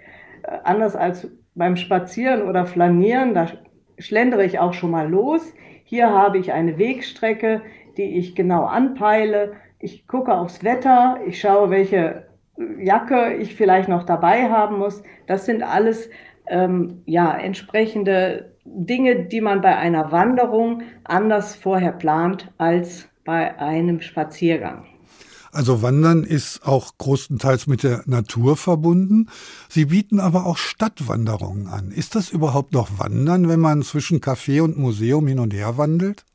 [0.44, 3.48] äh, anders als beim Spazieren oder Flanieren, da
[3.98, 5.54] schlendere ich auch schon mal los.
[5.92, 7.64] Hier habe ich eine Wegstrecke,
[7.98, 9.58] die ich genau anpeile.
[9.78, 12.28] Ich gucke aufs Wetter, ich schaue, welche
[12.80, 15.04] Jacke ich vielleicht noch dabei haben muss.
[15.28, 16.10] Das sind alles
[16.48, 24.00] ähm, ja, entsprechende Dinge, die man bei einer Wanderung anders vorher plant als bei einem
[24.00, 24.91] Spaziergang.
[25.52, 29.28] Also Wandern ist auch großenteils mit der Natur verbunden.
[29.70, 31.92] Sie bieten aber auch Stadtwanderungen an.
[31.92, 36.26] Ist das überhaupt noch Wandern, wenn man zwischen Café und Museum hin und her wandelt?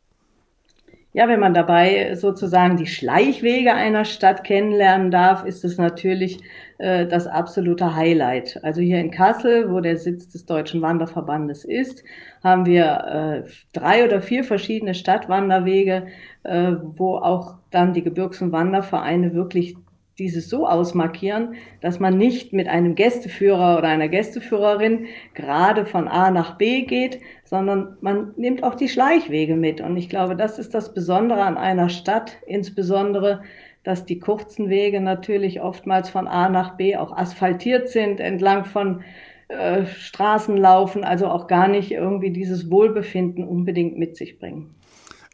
[1.16, 6.40] Ja, wenn man dabei sozusagen die Schleichwege einer Stadt kennenlernen darf, ist es natürlich
[6.76, 8.60] äh, das absolute Highlight.
[8.62, 12.04] Also hier in Kassel, wo der Sitz des Deutschen Wanderverbandes ist,
[12.44, 16.08] haben wir äh, drei oder vier verschiedene Stadtwanderwege,
[16.42, 19.74] äh, wo auch dann die Gebirgs- und Wandervereine wirklich
[20.18, 26.30] dieses so ausmarkieren, dass man nicht mit einem Gästeführer oder einer Gästeführerin gerade von A
[26.30, 29.80] nach B geht, sondern man nimmt auch die Schleichwege mit.
[29.80, 33.42] Und ich glaube, das ist das Besondere an einer Stadt, insbesondere,
[33.84, 39.02] dass die kurzen Wege natürlich oftmals von A nach B auch asphaltiert sind, entlang von
[39.48, 44.74] äh, Straßen laufen, also auch gar nicht irgendwie dieses Wohlbefinden unbedingt mit sich bringen.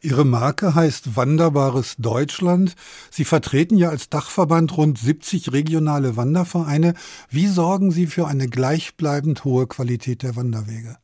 [0.03, 2.75] Ihre Marke heißt Wanderbares Deutschland.
[3.09, 6.93] Sie vertreten ja als Dachverband rund 70 regionale Wandervereine.
[7.29, 10.97] Wie sorgen Sie für eine gleichbleibend hohe Qualität der Wanderwege?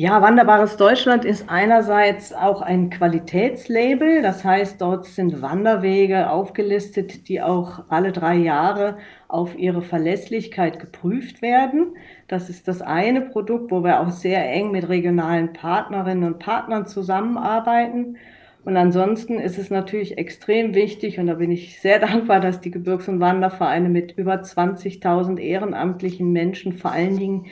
[0.00, 4.22] Ja, Wanderbares Deutschland ist einerseits auch ein Qualitätslabel.
[4.22, 11.42] Das heißt, dort sind Wanderwege aufgelistet, die auch alle drei Jahre auf ihre Verlässlichkeit geprüft
[11.42, 11.96] werden.
[12.28, 16.86] Das ist das eine Produkt, wo wir auch sehr eng mit regionalen Partnerinnen und Partnern
[16.86, 18.18] zusammenarbeiten.
[18.64, 22.70] Und ansonsten ist es natürlich extrem wichtig, und da bin ich sehr dankbar, dass die
[22.70, 27.46] Gebirgs- und Wandervereine mit über 20.000 ehrenamtlichen Menschen vor allen Dingen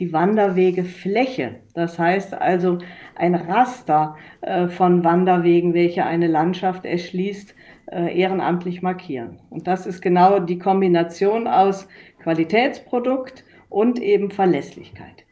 [0.00, 1.56] die Wanderwegefläche.
[1.74, 2.78] Das heißt also
[3.14, 7.54] ein Raster äh, von Wanderwegen, welche eine Landschaft erschließt,
[7.92, 9.38] äh, ehrenamtlich markieren.
[9.50, 11.86] Und das ist genau die Kombination aus
[12.22, 15.24] Qualitätsprodukt und eben Verlässlichkeit.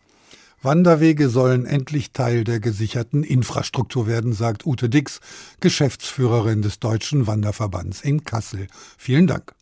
[0.60, 5.20] Wanderwege sollen endlich Teil der gesicherten Infrastruktur werden, sagt Ute Dix,
[5.60, 8.66] Geschäftsführerin des Deutschen Wanderverbands in Kassel.
[8.98, 9.57] Vielen Dank.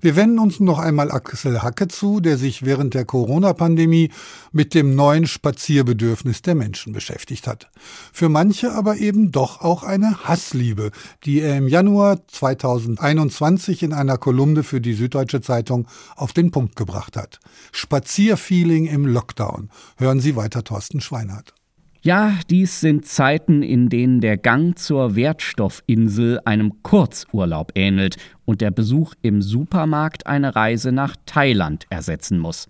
[0.00, 4.10] Wir wenden uns noch einmal Axel Hacke zu, der sich während der Corona-Pandemie
[4.52, 7.70] mit dem neuen Spazierbedürfnis der Menschen beschäftigt hat.
[8.12, 10.90] Für manche aber eben doch auch eine Hassliebe,
[11.24, 16.76] die er im Januar 2021 in einer Kolumne für die Süddeutsche Zeitung auf den Punkt
[16.76, 17.40] gebracht hat.
[17.72, 19.70] Spazierfeeling im Lockdown.
[19.96, 21.54] Hören Sie weiter Thorsten Schweinhardt.
[22.02, 28.70] Ja, dies sind Zeiten, in denen der Gang zur Wertstoffinsel einem Kurzurlaub ähnelt und der
[28.70, 32.68] Besuch im Supermarkt eine Reise nach Thailand ersetzen muss.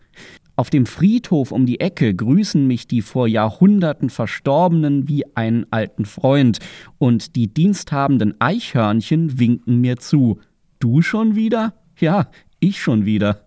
[0.56, 6.06] Auf dem Friedhof um die Ecke grüßen mich die vor Jahrhunderten Verstorbenen wie einen alten
[6.06, 6.58] Freund,
[6.98, 10.40] und die diensthabenden Eichhörnchen winken mir zu.
[10.80, 11.74] Du schon wieder?
[12.00, 12.26] Ja,
[12.58, 13.46] ich schon wieder.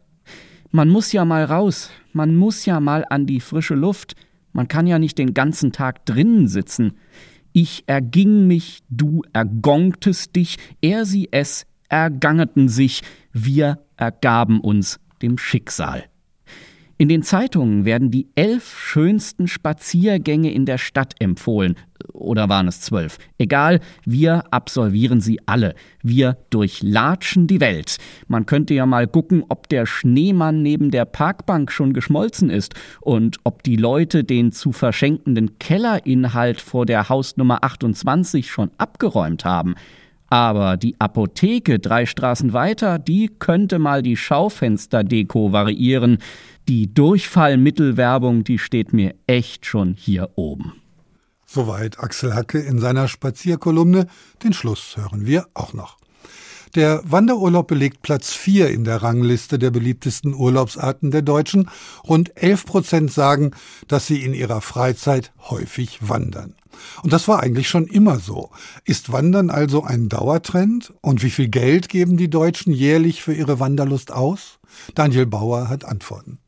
[0.72, 4.16] Man muss ja mal raus, man muss ja mal an die frische Luft,
[4.54, 6.94] man kann ja nicht den ganzen Tag drinnen sitzen.
[7.52, 15.38] Ich erging mich, du ergongtest dich, er sie es ergangeten sich, wir ergaben uns dem
[15.38, 16.06] Schicksal.
[17.04, 21.76] In den Zeitungen werden die elf schönsten Spaziergänge in der Stadt empfohlen.
[22.14, 23.18] Oder waren es zwölf?
[23.38, 25.76] Egal, wir absolvieren sie alle.
[26.02, 27.98] Wir durchlatschen die Welt.
[28.30, 33.36] Man könnte ja mal gucken, ob der Schneemann neben der Parkbank schon geschmolzen ist und
[33.44, 39.76] ob die Leute den zu verschenkenden Kellerinhalt vor der Hausnummer 28 schon abgeräumt haben.
[40.34, 46.18] Aber die Apotheke drei Straßen weiter, die könnte mal die Schaufensterdeko variieren.
[46.70, 50.74] Die Durchfallmittelwerbung, die steht mir echt schon hier oben.
[51.46, 54.08] Soweit Axel Hacke in seiner Spazierkolumne.
[54.44, 55.98] Den Schluss hören wir auch noch.
[56.76, 61.70] Der Wanderurlaub belegt Platz 4 in der Rangliste der beliebtesten Urlaubsarten der Deutschen.
[62.08, 63.52] Rund 11 Prozent sagen,
[63.88, 66.56] dass sie in ihrer Freizeit häufig wandern.
[67.04, 68.50] Und das war eigentlich schon immer so.
[68.86, 70.94] Ist Wandern also ein Dauertrend?
[71.02, 74.60] Und wie viel Geld geben die Deutschen jährlich für ihre Wanderlust aus?
[74.96, 76.40] Daniel Bauer hat Antworten.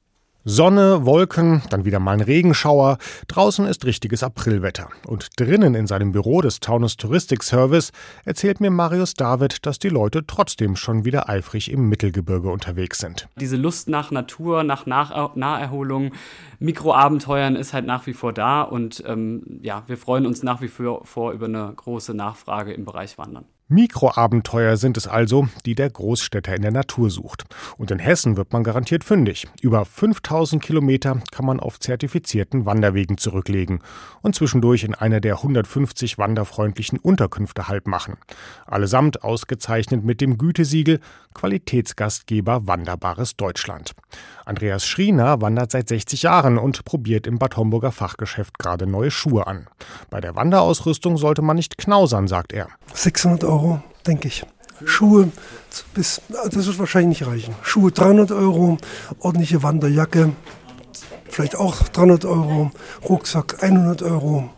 [0.47, 2.99] Sonne, Wolken, dann wieder mal ein Regenschauer.
[3.27, 4.89] Draußen ist richtiges Aprilwetter.
[5.07, 7.91] Und drinnen in seinem Büro des Taunus Touristik Service
[8.25, 13.27] erzählt mir Marius David, dass die Leute trotzdem schon wieder eifrig im Mittelgebirge unterwegs sind.
[13.39, 16.11] Diese Lust nach Natur, nach Naherholung,
[16.59, 18.61] Mikroabenteuern ist halt nach wie vor da.
[18.61, 23.17] Und ähm, ja, wir freuen uns nach wie vor über eine große Nachfrage im Bereich
[23.17, 23.45] Wandern.
[23.67, 27.45] Mikroabenteuer sind es also, die der Großstädter in der Natur sucht.
[27.77, 29.47] Und in Hessen wird man garantiert fündig.
[29.59, 33.79] Über 5000 Kilometer kann man auf zertifizierten Wanderwegen zurücklegen
[34.21, 38.17] und zwischendurch in einer der 150 wanderfreundlichen Unterkünfte Halt machen.
[38.67, 40.99] Allesamt ausgezeichnet mit dem Gütesiegel
[41.33, 43.93] Qualitätsgastgeber Wanderbares Deutschland.
[44.45, 49.47] Andreas Schriener wandert seit 60 Jahren und probiert im Bad Homburger Fachgeschäft gerade neue Schuhe
[49.47, 49.67] an.
[50.11, 52.67] Bei der Wanderausrüstung sollte man nicht knausern, sagt er.
[52.93, 53.54] 600 Euro,
[54.05, 54.45] denke ich.
[54.83, 55.31] Schuhe,
[55.93, 57.55] bis, das wird wahrscheinlich nicht reichen.
[57.61, 58.77] Schuhe 300 Euro,
[59.19, 60.33] ordentliche Wanderjacke,
[61.29, 62.71] vielleicht auch 300 Euro,
[63.07, 64.49] Rucksack 100 Euro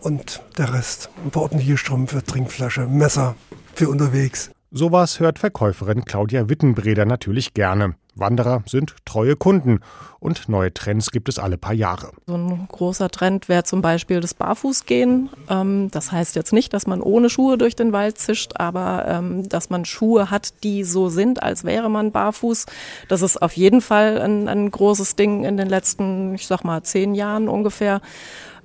[0.00, 1.10] und der Rest.
[1.24, 3.36] Ein paar ordentliche Strümpfe, Trinkflasche, Messer
[3.74, 4.50] für unterwegs.
[4.70, 7.94] Sowas hört Verkäuferin Claudia Wittenbreder natürlich gerne.
[8.16, 9.80] Wanderer sind treue Kunden
[10.18, 12.10] und neue Trends gibt es alle paar Jahre.
[12.26, 15.28] So ein großer Trend wäre zum Beispiel das Barfußgehen.
[15.48, 19.48] Ähm, das heißt jetzt nicht, dass man ohne Schuhe durch den Wald zischt, aber ähm,
[19.48, 22.66] dass man Schuhe hat, die so sind, als wäre man barfuß.
[23.08, 26.82] Das ist auf jeden Fall ein, ein großes Ding in den letzten, ich sag mal,
[26.82, 28.00] zehn Jahren ungefähr.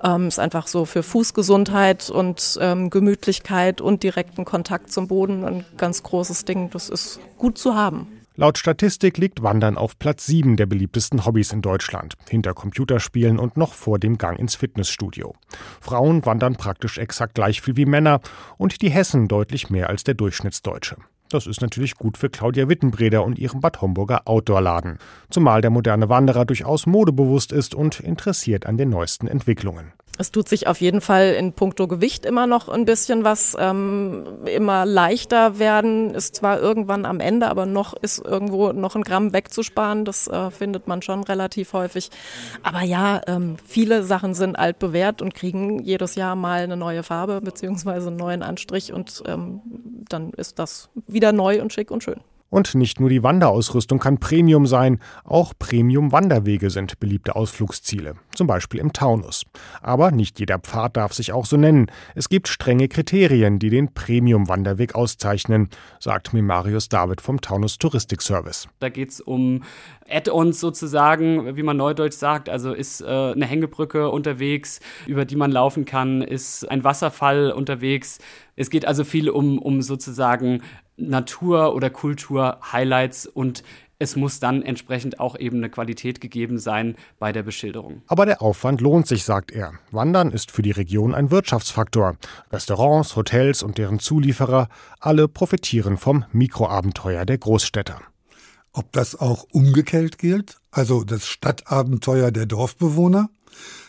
[0.03, 5.65] Ähm, ist einfach so für Fußgesundheit und ähm, Gemütlichkeit und direkten Kontakt zum Boden ein
[5.77, 6.71] ganz großes Ding.
[6.71, 8.20] Das ist gut zu haben.
[8.35, 13.57] Laut Statistik liegt Wandern auf Platz 7 der beliebtesten Hobbys in Deutschland, hinter Computerspielen und
[13.57, 15.35] noch vor dem Gang ins Fitnessstudio.
[15.81, 18.21] Frauen wandern praktisch exakt gleich viel wie Männer
[18.57, 20.95] und die Hessen deutlich mehr als der Durchschnittsdeutsche.
[21.27, 24.97] Das ist natürlich gut für Claudia Wittenbreder und ihren Bad Homburger Outdoor-Laden.
[25.29, 29.91] Zumal der moderne Wanderer durchaus modebewusst ist und interessiert an den neuesten Entwicklungen.
[30.17, 33.55] Es tut sich auf jeden Fall in puncto Gewicht immer noch ein bisschen was.
[33.59, 39.03] Ähm, immer leichter werden ist zwar irgendwann am Ende, aber noch ist irgendwo noch ein
[39.03, 40.05] Gramm wegzusparen.
[40.05, 42.09] Das äh, findet man schon relativ häufig.
[42.61, 47.41] Aber ja, ähm, viele Sachen sind altbewährt und kriegen jedes Jahr mal eine neue Farbe
[47.41, 49.61] beziehungsweise einen neuen Anstrich und ähm,
[50.09, 52.21] dann ist das wieder neu und schick und schön.
[52.51, 58.81] Und nicht nur die Wanderausrüstung kann Premium sein, auch Premium-Wanderwege sind beliebte Ausflugsziele, zum Beispiel
[58.81, 59.45] im Taunus.
[59.81, 61.87] Aber nicht jeder Pfad darf sich auch so nennen.
[62.13, 65.69] Es gibt strenge Kriterien, die den Premium-Wanderweg auszeichnen,
[66.01, 68.67] sagt mir Marius David vom Taunus Touristik Service.
[68.79, 69.63] Da geht es um
[70.09, 72.49] Add-ons sozusagen, wie man neudeutsch sagt.
[72.49, 78.19] Also ist äh, eine Hängebrücke unterwegs, über die man laufen kann, ist ein Wasserfall unterwegs.
[78.57, 80.61] Es geht also viel um, um sozusagen
[81.09, 83.63] Natur- oder Kultur-Highlights und
[84.01, 88.01] es muss dann entsprechend auch eben eine Qualität gegeben sein bei der Beschilderung.
[88.07, 89.73] Aber der Aufwand lohnt sich, sagt er.
[89.91, 92.17] Wandern ist für die Region ein Wirtschaftsfaktor.
[92.51, 98.01] Restaurants, Hotels und deren Zulieferer, alle profitieren vom Mikroabenteuer der Großstädter.
[98.73, 103.29] Ob das auch umgekehrt gilt, also das Stadtabenteuer der Dorfbewohner?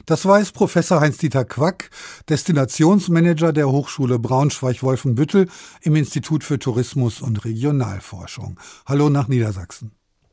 [0.06, 1.90] Das weiß Professor Heinz-Dieter Quack,
[2.28, 5.48] Destinationsmanager der Hochschule Braunschweig-Wolfenbüttel
[5.82, 8.58] im Institut für Tourismus und Regionalforschung.
[8.86, 9.92] Hallo nach Niedersachsen.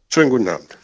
[0.10, 0.78] Schönen guten Abend.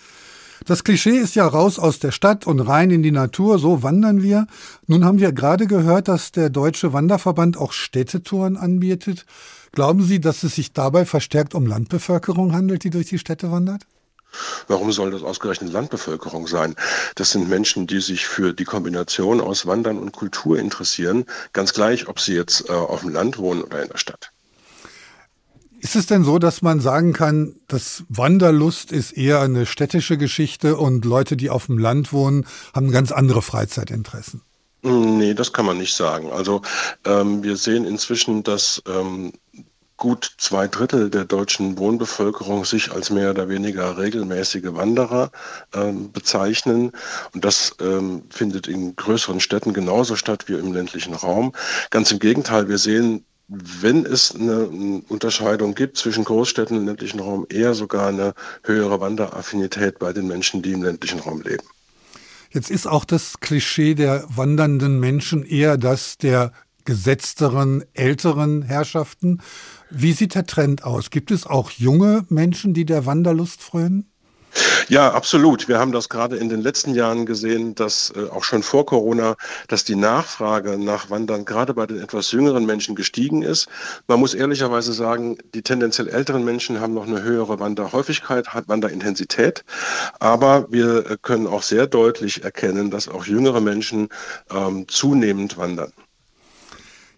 [0.66, 4.24] Das Klischee ist ja raus aus der Stadt und rein in die Natur, so wandern
[4.24, 4.48] wir.
[4.88, 9.26] Nun haben wir gerade gehört, dass der Deutsche Wanderverband auch Städtetouren anbietet.
[9.74, 13.86] Glauben Sie, dass es sich dabei verstärkt um Landbevölkerung handelt, die durch die Städte wandert?
[14.68, 16.76] Warum soll das ausgerechnet Landbevölkerung sein?
[17.16, 22.08] Das sind Menschen, die sich für die Kombination aus Wandern und Kultur interessieren, ganz gleich,
[22.08, 24.32] ob sie jetzt äh, auf dem Land wohnen oder in der Stadt.
[25.80, 30.78] Ist es denn so, dass man sagen kann, dass Wanderlust ist eher eine städtische Geschichte
[30.78, 34.42] und Leute, die auf dem Land wohnen, haben ganz andere Freizeitinteressen?
[34.82, 36.32] Nee, das kann man nicht sagen.
[36.32, 36.62] Also
[37.06, 39.34] ähm, wir sehen inzwischen, dass ähm,
[39.98, 45.32] gut zwei Drittel der deutschen Wohnbevölkerung sich als mehr oder weniger regelmäßige Wanderer
[45.74, 46.92] äh, bezeichnen.
[47.34, 51.54] Und das ähm, findet in größeren Städten genauso statt wie im ländlichen Raum.
[51.92, 54.68] Ganz im Gegenteil, wir sehen wenn es eine
[55.08, 60.62] Unterscheidung gibt zwischen Großstädten und ländlichen Raum, eher sogar eine höhere Wanderaffinität bei den Menschen,
[60.64, 61.64] die im ländlichen Raum leben.
[62.50, 66.54] Jetzt ist auch das Klischee der wandernden Menschen eher das der
[66.86, 69.42] gesetzteren, älteren Herrschaften.
[69.98, 71.10] Wie sieht der Trend aus?
[71.10, 74.12] Gibt es auch junge Menschen, die der Wanderlust frönen?
[74.90, 75.70] Ja, absolut.
[75.70, 79.38] Wir haben das gerade in den letzten Jahren gesehen, dass äh, auch schon vor Corona,
[79.70, 83.70] dass die Nachfrage nach Wandern gerade bei den etwas jüngeren Menschen gestiegen ist.
[84.08, 89.64] Man muss ehrlicherweise sagen, die tendenziell älteren Menschen haben noch eine höhere Wanderhäufigkeit, Wanderintensität.
[90.20, 94.10] Aber wir äh, können auch sehr deutlich erkennen, dass auch jüngere Menschen
[94.52, 95.94] ähm, zunehmend wandern.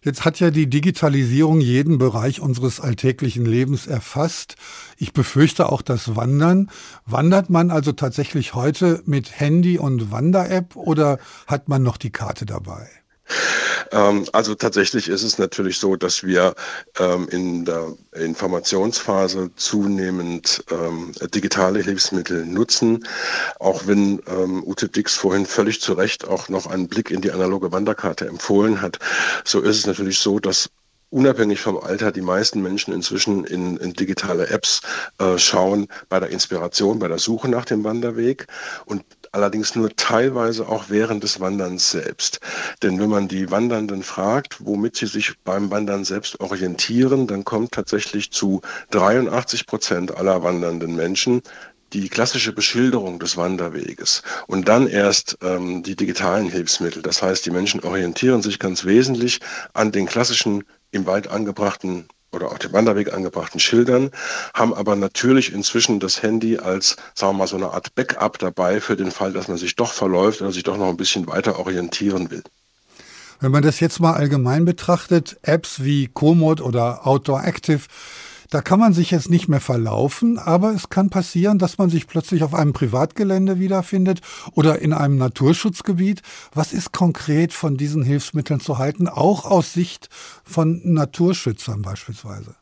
[0.08, 4.56] Jetzt hat ja die Digitalisierung jeden Bereich unseres alltäglichen Lebens erfasst.
[4.96, 6.72] Ich befürchte auch das Wandern.
[7.06, 12.46] Wandert man also tatsächlich heute mit Handy und Wander-App oder hat man noch die Karte
[12.46, 12.88] dabei?
[13.92, 16.56] Ähm, also tatsächlich ist es natürlich so, dass wir
[17.00, 23.08] ähm, in der Informationsphase zunehmend ähm, digitale Hilfsmittel nutzen,
[23.60, 24.22] auch wenn
[24.66, 28.82] Ute Dix vorhin völlig zu Recht auch noch einen Blick in die analoge Wanderkarte empfohlen
[28.82, 29.00] hat.
[29.44, 30.70] So ist es natürlich so, dass
[31.10, 34.82] unabhängig vom Alter die meisten Menschen inzwischen in, in digitale Apps
[35.20, 38.48] äh, schauen bei der Inspiration, bei der Suche nach dem Wanderweg
[38.86, 42.40] und allerdings nur teilweise auch während des Wanderns selbst.
[42.84, 47.72] Denn wenn man die Wandernden fragt, womit sie sich beim Wandern selbst orientieren, dann kommt
[47.72, 48.62] tatsächlich zu
[48.92, 51.42] 83 Prozent aller wandernden Menschen
[51.94, 57.02] die klassische Beschilderung des Wanderweges und dann erst ähm, die digitalen Hilfsmittel.
[57.02, 59.40] Das heißt, die Menschen orientieren sich ganz wesentlich
[59.74, 64.12] an den klassischen im Wald angebrachten oder auf dem Wanderweg angebrachten Schildern,
[64.54, 68.80] haben aber natürlich inzwischen das Handy als, sagen wir mal, so eine Art Backup dabei
[68.80, 71.60] für den Fall, dass man sich doch verläuft oder sich doch noch ein bisschen weiter
[71.60, 72.44] orientieren will.
[73.40, 77.82] Wenn man das jetzt mal allgemein betrachtet, Apps wie Komoot oder Outdoor Active,
[78.50, 82.08] da kann man sich jetzt nicht mehr verlaufen, aber es kann passieren, dass man sich
[82.08, 84.22] plötzlich auf einem Privatgelände wiederfindet
[84.54, 86.22] oder in einem Naturschutzgebiet.
[86.54, 90.10] Was ist konkret von diesen Hilfsmitteln zu halten, auch aus Sicht
[90.44, 92.56] von Naturschützern beispielsweise?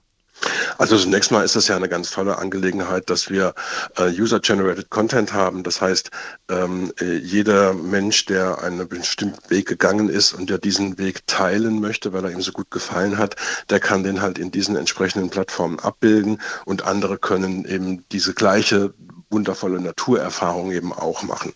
[0.77, 3.53] Also zunächst mal ist das ja eine ganz tolle Angelegenheit, dass wir
[3.97, 5.63] äh, User-Generated Content haben.
[5.63, 6.11] Das heißt,
[6.49, 11.79] ähm, äh, jeder Mensch, der einen bestimmten Weg gegangen ist und der diesen Weg teilen
[11.79, 13.35] möchte, weil er ihm so gut gefallen hat,
[13.69, 18.93] der kann den halt in diesen entsprechenden Plattformen abbilden und andere können eben diese gleiche
[19.35, 21.53] wundervolle Naturerfahrung eben auch machen.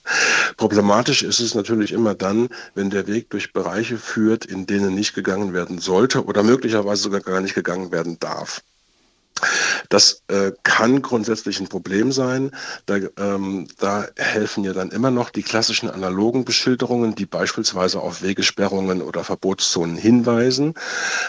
[0.57, 5.15] Problematisch ist es natürlich immer dann, wenn der Weg durch Bereiche führt, in denen nicht
[5.15, 8.61] gegangen werden sollte oder möglicherweise sogar gar nicht gegangen werden darf.
[9.89, 12.51] Das äh, kann grundsätzlich ein Problem sein.
[12.85, 18.21] Da, ähm, da, helfen ja dann immer noch die klassischen analogen Beschilderungen, die beispielsweise auf
[18.21, 20.73] Wegesperrungen oder Verbotszonen hinweisen.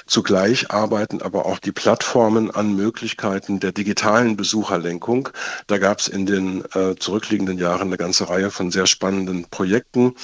[0.06, 5.30] Zugleich arbeiten aber auch die Plattformen an Möglichkeiten der digitalen Besucherlenkung.
[5.66, 10.14] Da gab es in den äh, zurückliegenden Jahren eine ganze Reihe von sehr spannenden Projekten,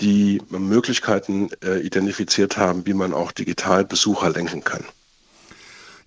[0.00, 4.84] die Möglichkeiten äh, identifiziert haben, wie man auch digital Besucher lenken kann.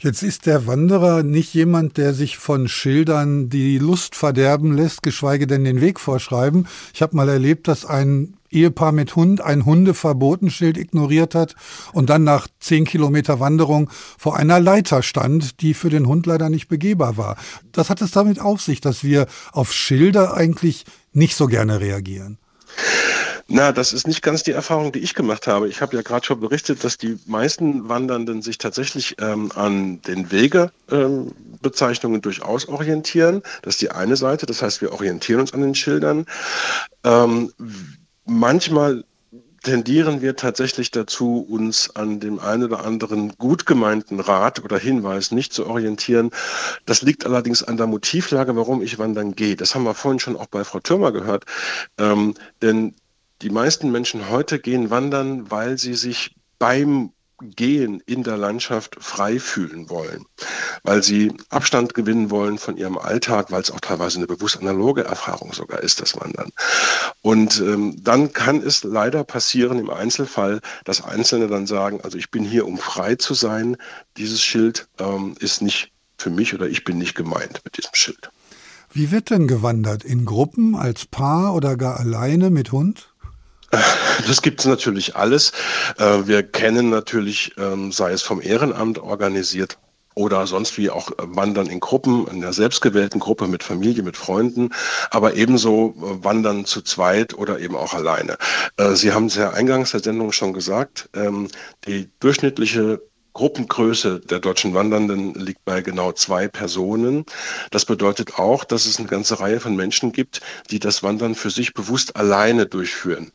[0.03, 5.47] Jetzt ist der Wanderer nicht jemand, der sich von Schildern die Lust verderben lässt, geschweige
[5.47, 6.67] denn den Weg vorschreiben.
[6.93, 11.55] Ich habe mal erlebt, dass ein Ehepaar mit Hund ein Hundeverbotenschild ignoriert hat
[11.93, 16.49] und dann nach zehn Kilometer Wanderung vor einer Leiter stand, die für den Hund leider
[16.49, 17.37] nicht begehbar war.
[17.71, 20.83] Das hat es damit auf sich, dass wir auf Schilder eigentlich
[21.13, 22.39] nicht so gerne reagieren.
[23.47, 25.67] Na, das ist nicht ganz die Erfahrung, die ich gemacht habe.
[25.67, 30.31] Ich habe ja gerade schon berichtet, dass die meisten Wandernden sich tatsächlich ähm, an den
[30.31, 33.43] Wegebezeichnungen ähm, durchaus orientieren.
[33.61, 34.45] Das ist die eine Seite.
[34.45, 36.25] Das heißt, wir orientieren uns an den Schildern.
[37.03, 37.51] Ähm,
[38.25, 39.03] manchmal
[39.63, 45.31] tendieren wir tatsächlich dazu, uns an dem einen oder anderen gut gemeinten Rat oder Hinweis
[45.31, 46.31] nicht zu orientieren.
[46.85, 49.55] Das liegt allerdings an der Motivlage, warum ich wandern gehe.
[49.55, 51.45] Das haben wir vorhin schon auch bei Frau Türmer gehört.
[51.97, 52.95] Ähm, denn
[53.41, 57.11] die meisten Menschen heute gehen wandern, weil sie sich beim
[57.43, 60.25] Gehen in der Landschaft frei fühlen wollen,
[60.83, 65.03] weil sie Abstand gewinnen wollen von ihrem Alltag, weil es auch teilweise eine bewusst analoge
[65.03, 66.51] Erfahrung sogar ist, das Wandern.
[67.21, 72.31] Und ähm, dann kann es leider passieren im Einzelfall, dass Einzelne dann sagen, also ich
[72.31, 73.77] bin hier, um frei zu sein,
[74.17, 78.29] dieses Schild ähm, ist nicht für mich oder ich bin nicht gemeint mit diesem Schild.
[78.91, 80.03] Wie wird denn gewandert?
[80.03, 83.12] In Gruppen, als Paar oder gar alleine mit Hund?
[84.27, 85.51] Das gibt es natürlich alles.
[85.97, 89.77] Äh, wir kennen natürlich, ähm, sei es vom Ehrenamt organisiert
[90.15, 94.69] oder sonst wie auch Wandern in Gruppen, in der selbstgewählten Gruppe mit Familie, mit Freunden,
[95.09, 98.37] aber ebenso äh, Wandern zu zweit oder eben auch alleine.
[98.77, 101.47] Äh, Sie haben es ja eingangs der Sendung schon gesagt, ähm,
[101.87, 103.01] die durchschnittliche
[103.33, 107.25] Gruppengröße der deutschen Wandernden liegt bei genau zwei Personen.
[107.71, 111.49] Das bedeutet auch, dass es eine ganze Reihe von Menschen gibt, die das Wandern für
[111.49, 113.31] sich bewusst alleine durchführen.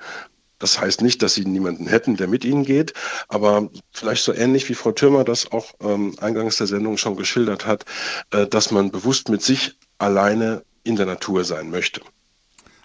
[0.58, 2.92] Das heißt nicht, dass sie niemanden hätten, der mit ihnen geht,
[3.28, 7.64] aber vielleicht so ähnlich wie Frau Türmer das auch ähm, eingangs der Sendung schon geschildert
[7.64, 7.84] hat,
[8.32, 12.00] äh, dass man bewusst mit sich alleine in der Natur sein möchte.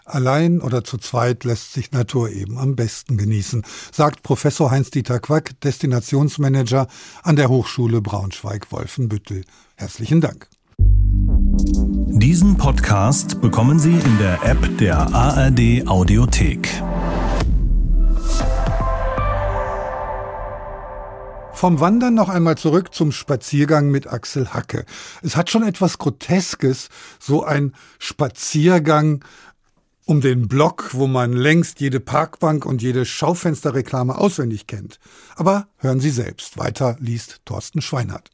[0.06, 5.60] Allein oder zu zweit lässt sich Natur eben am besten genießen, sagt Professor Heinz-Dieter Quack,
[5.62, 6.88] Destinationsmanager
[7.24, 9.46] an der Hochschule Braunschweig-Wolfenbüttel.
[9.78, 10.50] Herzlichen Dank.
[10.78, 16.68] Diesen Podcast bekommen Sie in der App der ARD Audiothek.
[21.54, 24.84] Vom Wandern noch einmal zurück zum Spaziergang mit Axel Hacke.
[25.22, 26.90] Es hat schon etwas Groteskes,
[27.20, 29.24] so ein Spaziergang
[30.06, 35.00] um den Block, wo man längst jede Parkbank und jede Schaufensterreklame auswendig kennt.
[35.36, 36.58] Aber hören Sie selbst.
[36.58, 38.30] Weiter liest Thorsten Schweinert.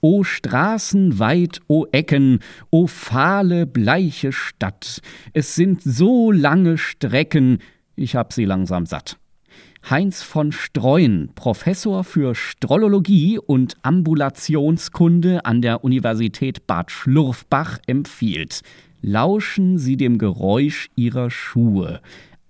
[0.00, 2.40] O Straßen weit, o Ecken,
[2.70, 5.00] o fahle, bleiche Stadt.
[5.32, 7.58] Es sind so lange Strecken,
[7.96, 9.18] ich hab sie langsam satt.
[9.88, 18.62] Heinz von Streuen, Professor für Strollologie und Ambulationskunde an der Universität Bad Schlurfbach, empfiehlt.
[19.02, 22.00] Lauschen Sie dem Geräusch Ihrer Schuhe,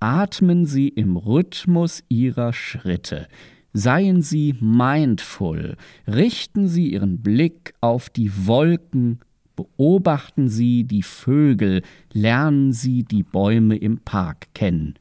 [0.01, 3.29] atmen Sie im Rhythmus Ihrer Schritte,
[3.73, 5.77] seien Sie mindful,
[6.07, 9.21] richten Sie Ihren Blick auf die Wolken,
[9.57, 11.83] beobachten Sie die Vögel,
[12.13, 14.95] lernen Sie die Bäume im Park kennen.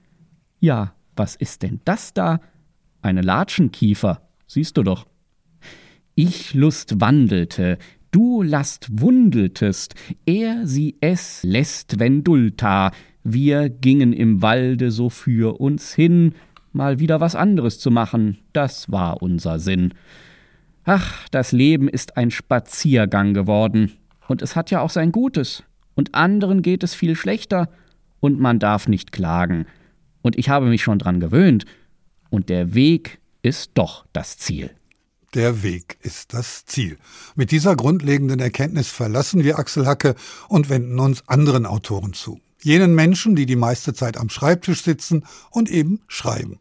[0.59, 2.39] Ja, was ist denn das da?
[3.01, 5.05] Eine Latschenkiefer, siehst du doch.
[6.15, 7.77] Ich Lust wandelte,
[8.15, 9.93] du Last wundeltest,
[10.25, 12.91] er sie es lässt Vendulta,
[13.25, 16.33] wir gingen im Walde so für uns hin,
[16.71, 19.93] mal wieder was anderes zu machen, das war unser Sinn.
[20.85, 23.91] Ach, das Leben ist ein Spaziergang geworden,
[24.29, 25.63] und es hat ja auch sein Gutes,
[25.93, 27.67] und anderen geht es viel schlechter,
[28.21, 29.65] und man darf nicht klagen.
[30.21, 31.65] Und ich habe mich schon dran gewöhnt,
[32.29, 34.69] und der Weg ist doch das Ziel.
[35.35, 36.97] Der Weg ist das Ziel.
[37.35, 40.15] Mit dieser grundlegenden Erkenntnis verlassen wir Axel Hacke
[40.47, 42.39] und wenden uns anderen Autoren zu.
[42.61, 46.59] Jenen Menschen, die die meiste Zeit am Schreibtisch sitzen und eben schreiben.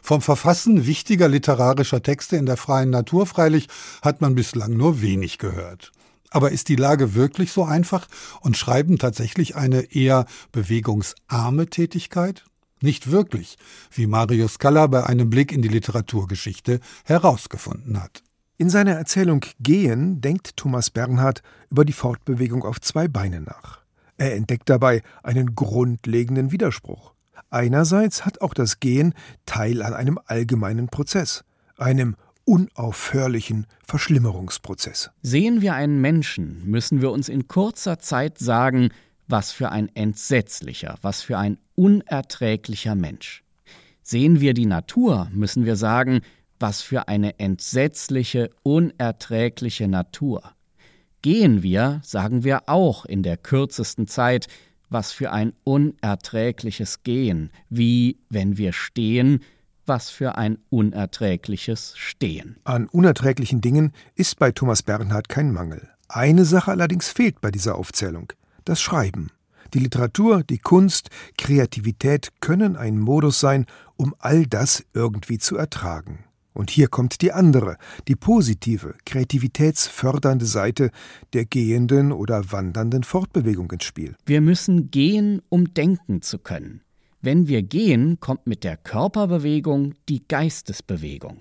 [0.00, 3.66] Vom Verfassen wichtiger literarischer Texte in der freien Natur freilich
[4.02, 5.90] hat man bislang nur wenig gehört.
[6.30, 8.06] Aber ist die Lage wirklich so einfach
[8.40, 12.44] und Schreiben tatsächlich eine eher bewegungsarme Tätigkeit?
[12.82, 13.56] Nicht wirklich,
[13.92, 18.22] wie Marius Kalla bei einem Blick in die Literaturgeschichte herausgefunden hat.
[18.58, 23.80] In seiner Erzählung Gehen denkt Thomas Bernhard über die Fortbewegung auf zwei Beinen nach.
[24.18, 27.12] Er entdeckt dabei einen grundlegenden Widerspruch.
[27.50, 29.14] Einerseits hat auch das Gehen
[29.46, 31.44] Teil an einem allgemeinen Prozess,
[31.76, 35.10] einem unaufhörlichen Verschlimmerungsprozess.
[35.22, 38.90] Sehen wir einen Menschen, müssen wir uns in kurzer Zeit sagen,
[39.28, 43.42] was für ein entsetzlicher, was für ein unerträglicher Mensch.
[44.02, 46.20] Sehen wir die Natur, müssen wir sagen,
[46.58, 50.52] was für eine entsetzliche, unerträgliche Natur.
[51.22, 54.48] Gehen wir, sagen wir auch in der kürzesten Zeit,
[54.90, 59.40] was für ein unerträgliches Gehen, wie, wenn wir stehen,
[59.86, 62.56] was für ein unerträgliches Stehen.
[62.64, 65.88] An unerträglichen Dingen ist bei Thomas Bernhard kein Mangel.
[66.08, 68.32] Eine Sache allerdings fehlt bei dieser Aufzählung
[68.64, 69.30] das Schreiben.
[69.74, 71.08] Die Literatur, die Kunst,
[71.38, 76.24] Kreativität können ein Modus sein, um all das irgendwie zu ertragen.
[76.54, 80.90] Und hier kommt die andere, die positive, kreativitätsfördernde Seite
[81.32, 84.16] der gehenden oder wandernden Fortbewegung ins Spiel.
[84.26, 86.82] Wir müssen gehen, um denken zu können.
[87.22, 91.40] Wenn wir gehen, kommt mit der Körperbewegung die Geistesbewegung.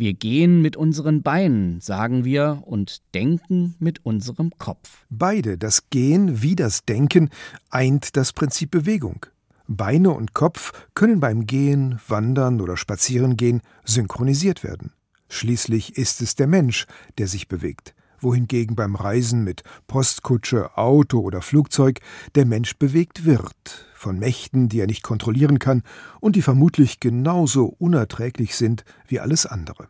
[0.00, 5.04] Wir gehen mit unseren Beinen, sagen wir, und denken mit unserem Kopf.
[5.10, 7.28] Beide, das Gehen wie das Denken,
[7.68, 9.26] eint das Prinzip Bewegung.
[9.68, 14.94] Beine und Kopf können beim Gehen, Wandern oder Spazierengehen synchronisiert werden.
[15.28, 16.86] Schließlich ist es der Mensch,
[17.18, 22.00] der sich bewegt, wohingegen beim Reisen mit Postkutsche, Auto oder Flugzeug
[22.34, 25.82] der Mensch bewegt wird, von Mächten, die er nicht kontrollieren kann
[26.20, 29.88] und die vermutlich genauso unerträglich sind wie alles andere.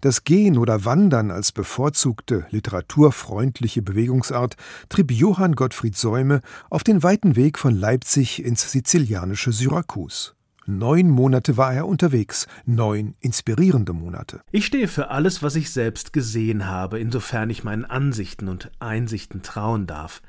[0.00, 4.54] Das Gehen oder Wandern als bevorzugte literaturfreundliche Bewegungsart
[4.88, 10.36] trieb Johann Gottfried Säume auf den weiten Weg von Leipzig ins sizilianische Syrakus.
[10.68, 14.40] Neun Monate war er unterwegs, neun inspirierende Monate.
[14.50, 19.42] Ich stehe für alles, was ich selbst gesehen habe, insofern ich meinen Ansichten und Einsichten
[19.42, 20.22] trauen darf.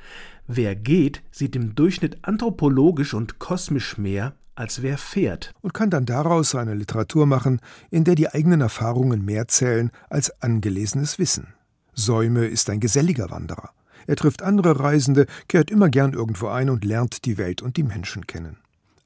[0.48, 5.54] Wer geht, sieht im Durchschnitt anthropologisch und kosmisch mehr, als wer fährt.
[5.62, 7.60] Und kann dann daraus eine Literatur machen,
[7.92, 11.54] in der die eigenen Erfahrungen mehr zählen als angelesenes Wissen.
[11.94, 13.72] Säume ist ein geselliger Wanderer.
[14.08, 17.84] Er trifft andere Reisende, kehrt immer gern irgendwo ein und lernt die Welt und die
[17.84, 18.58] Menschen kennen.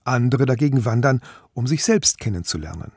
[0.03, 1.21] Andere dagegen wandern,
[1.53, 2.91] um sich selbst kennenzulernen.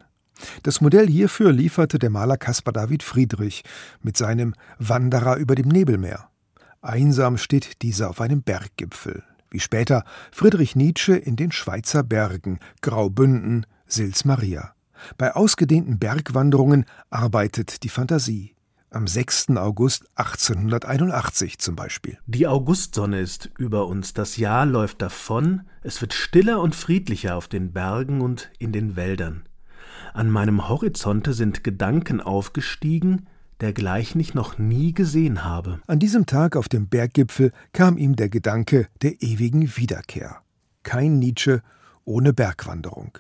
[0.63, 3.63] Das Modell hierfür lieferte der Maler Caspar David Friedrich
[4.03, 6.29] mit seinem Wanderer über dem Nebelmeer.
[6.85, 13.67] Einsam steht dieser auf einem Berggipfel, wie später Friedrich Nietzsche in den Schweizer Bergen, Graubünden,
[13.87, 14.75] Sils Maria.
[15.17, 18.55] Bei ausgedehnten Bergwanderungen arbeitet die Fantasie.
[18.91, 19.57] Am 6.
[19.57, 22.19] August 1881 zum Beispiel.
[22.27, 27.49] Die Augustsonne ist über uns, das Jahr läuft davon, es wird stiller und friedlicher auf
[27.49, 29.49] den Bergen und in den Wäldern.
[30.13, 33.27] An meinem Horizonte sind Gedanken aufgestiegen,
[33.61, 35.81] dergleichen ich noch nie gesehen habe.
[35.87, 40.39] An diesem Tag auf dem Berggipfel kam ihm der Gedanke der ewigen Wiederkehr.
[40.83, 41.63] Kein Nietzsche
[42.05, 43.19] ohne Bergwanderung.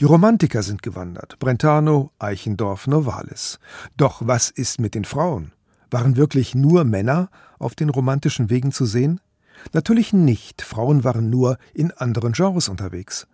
[0.00, 3.58] Die Romantiker sind gewandert, Brentano, Eichendorff, Novalis.
[3.96, 5.52] Doch was ist mit den Frauen?
[5.90, 9.20] Waren wirklich nur Männer auf den romantischen Wegen zu sehen?
[9.72, 13.26] Natürlich nicht, Frauen waren nur in anderen Genres unterwegs.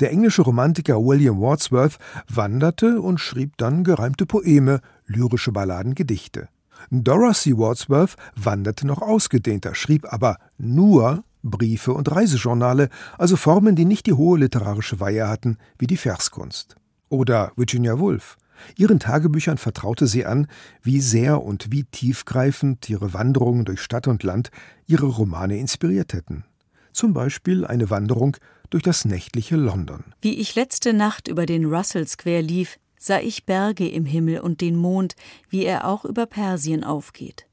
[0.00, 4.80] Der englische Romantiker William Wordsworth wanderte und schrieb dann gereimte Poeme,
[5.12, 6.48] lyrische Balladen, Gedichte.
[6.90, 12.88] Dorothy Wordsworth wanderte noch ausgedehnter, schrieb aber nur Briefe und Reisejournale,
[13.18, 16.76] also Formen, die nicht die hohe literarische Weihe hatten wie die Verskunst.
[17.08, 18.36] Oder Virginia Woolf.
[18.76, 20.46] Ihren Tagebüchern vertraute sie an,
[20.82, 24.50] wie sehr und wie tiefgreifend ihre Wanderungen durch Stadt und Land
[24.86, 26.44] ihre Romane inspiriert hätten.
[26.92, 28.36] Zum Beispiel eine Wanderung
[28.70, 30.04] durch das nächtliche London.
[30.20, 34.60] Wie ich letzte Nacht über den Russell Square lief, sah ich Berge im Himmel und
[34.60, 35.16] den Mond,
[35.48, 37.46] wie er auch über Persien aufgeht.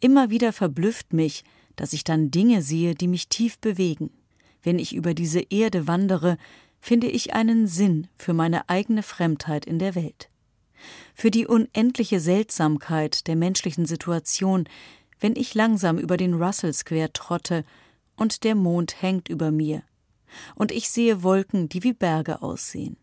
[0.00, 1.44] Immer wieder verblüfft mich,
[1.76, 4.10] dass ich dann Dinge sehe, die mich tief bewegen.
[4.62, 6.38] Wenn ich über diese Erde wandere,
[6.80, 10.30] finde ich einen Sinn für meine eigene Fremdheit in der Welt.
[11.14, 14.66] Für die unendliche Seltsamkeit der menschlichen Situation,
[15.20, 17.64] wenn ich langsam über den Russell Square trotte
[18.16, 19.82] und der Mond hängt über mir,
[20.54, 22.96] und ich sehe Wolken, die wie Berge aussehen.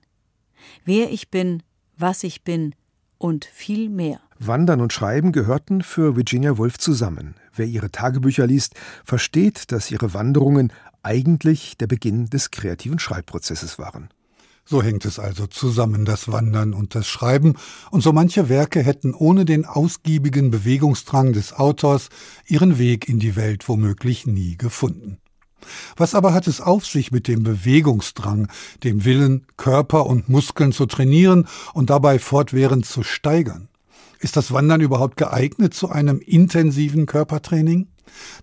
[0.86, 1.64] Wer ich bin,
[1.98, 2.76] was ich bin
[3.18, 4.20] und viel mehr.
[4.40, 7.36] Wandern und Schreiben gehörten für Virginia Woolf zusammen.
[7.54, 14.10] Wer ihre Tagebücher liest, versteht, dass ihre Wanderungen eigentlich der Beginn des kreativen Schreibprozesses waren.
[14.66, 17.56] So hängt es also zusammen, das Wandern und das Schreiben,
[17.90, 22.10] und so manche Werke hätten ohne den ausgiebigen Bewegungsdrang des Autors
[22.48, 25.21] ihren Weg in die Welt womöglich nie gefunden.
[25.98, 28.48] Was aber hat es auf sich mit dem Bewegungsdrang,
[28.84, 33.68] dem Willen, Körper und Muskeln zu trainieren und dabei fortwährend zu steigern?
[34.20, 37.88] Ist das Wandern überhaupt geeignet zu einem intensiven Körpertraining?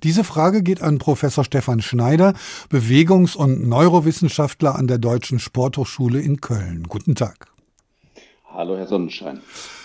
[0.03, 2.35] Diese Frage geht an Professor Stefan Schneider,
[2.69, 6.85] Bewegungs- und Neurowissenschaftler an der Deutschen Sporthochschule in Köln.
[6.89, 7.47] Guten Tag.
[8.51, 9.41] Hallo, Herr Sonnenschein.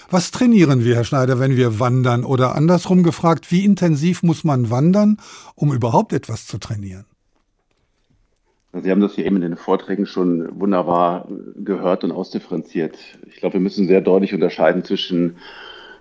[0.10, 2.24] Was trainieren wir, Herr Schneider, wenn wir wandern?
[2.24, 5.18] Oder andersrum gefragt, wie intensiv muss man wandern,
[5.56, 7.06] um überhaupt etwas zu trainieren?
[8.82, 12.98] Sie haben das hier eben in den Vorträgen schon wunderbar gehört und ausdifferenziert.
[13.28, 15.38] Ich glaube, wir müssen sehr deutlich unterscheiden zwischen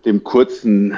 [0.07, 0.97] dem kurzen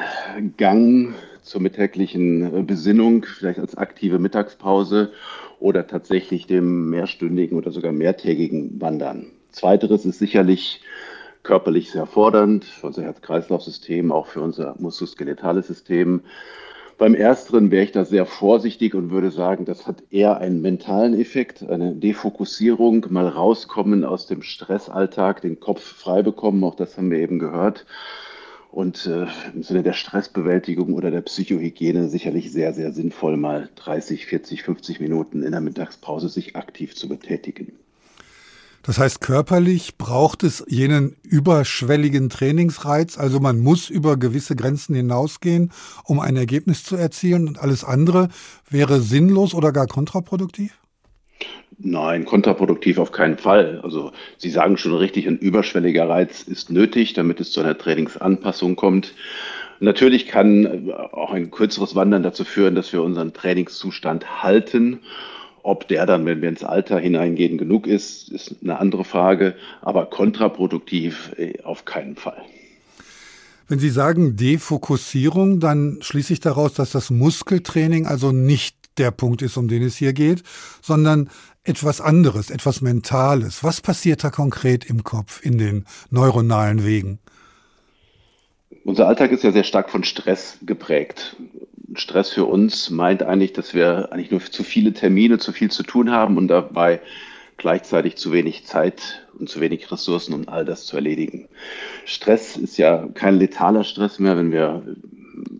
[0.56, 5.12] Gang zur mittäglichen Besinnung, vielleicht als aktive Mittagspause
[5.58, 9.26] oder tatsächlich dem mehrstündigen oder sogar mehrtägigen Wandern.
[9.50, 10.80] Zweiteres ist sicherlich
[11.42, 16.22] körperlich sehr fordernd für unser Herz-Kreislauf-System, auch für unser muskuloskeletales System.
[16.96, 21.18] Beim Ersteren wäre ich da sehr vorsichtig und würde sagen, das hat eher einen mentalen
[21.18, 27.10] Effekt, eine Defokussierung, mal rauskommen aus dem Stressalltag, den Kopf frei bekommen, auch das haben
[27.10, 27.84] wir eben gehört.
[28.70, 34.26] Und äh, im Sinne der Stressbewältigung oder der Psychohygiene sicherlich sehr, sehr sinnvoll, mal 30,
[34.26, 37.72] 40, 50 Minuten in der Mittagspause sich aktiv zu betätigen.
[38.84, 45.72] Das heißt, körperlich braucht es jenen überschwelligen Trainingsreiz, also man muss über gewisse Grenzen hinausgehen,
[46.04, 48.28] um ein Ergebnis zu erzielen und alles andere
[48.68, 50.78] wäre sinnlos oder gar kontraproduktiv?
[51.78, 53.80] Nein, kontraproduktiv auf keinen Fall.
[53.82, 58.76] Also Sie sagen schon richtig, ein überschwelliger Reiz ist nötig, damit es zu einer Trainingsanpassung
[58.76, 59.14] kommt.
[59.80, 65.00] Natürlich kann auch ein kürzeres Wandern dazu führen, dass wir unseren Trainingszustand halten
[65.64, 70.06] ob der dann, wenn wir ins Alter hineingehen, genug ist, ist eine andere Frage, aber
[70.06, 72.42] kontraproduktiv äh, auf keinen Fall.
[73.66, 79.40] Wenn Sie sagen Defokussierung, dann schließe ich daraus, dass das Muskeltraining also nicht der Punkt
[79.40, 80.42] ist, um den es hier geht,
[80.82, 81.30] sondern
[81.64, 83.64] etwas anderes, etwas Mentales.
[83.64, 87.20] Was passiert da konkret im Kopf, in den neuronalen Wegen?
[88.84, 91.36] Unser Alltag ist ja sehr stark von Stress geprägt.
[91.96, 95.82] Stress für uns meint eigentlich, dass wir eigentlich nur zu viele Termine, zu viel zu
[95.82, 97.00] tun haben und dabei
[97.56, 101.48] gleichzeitig zu wenig Zeit und zu wenig Ressourcen, um all das zu erledigen.
[102.04, 104.82] Stress ist ja kein letaler Stress mehr, wenn wir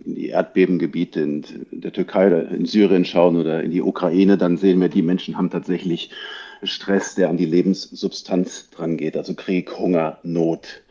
[0.05, 4.57] in die Erdbebengebiete in der Türkei oder in Syrien schauen oder in die Ukraine, dann
[4.57, 6.11] sehen wir, die Menschen haben tatsächlich
[6.62, 10.82] Stress, der an die Lebenssubstanz dran geht, also Krieg, Hunger, Not.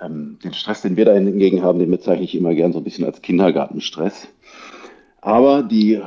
[0.00, 2.84] Ähm, den Stress, den wir da hingegen haben, den bezeichne ich immer gern so ein
[2.84, 4.28] bisschen als Kindergartenstress.
[5.20, 6.00] Aber die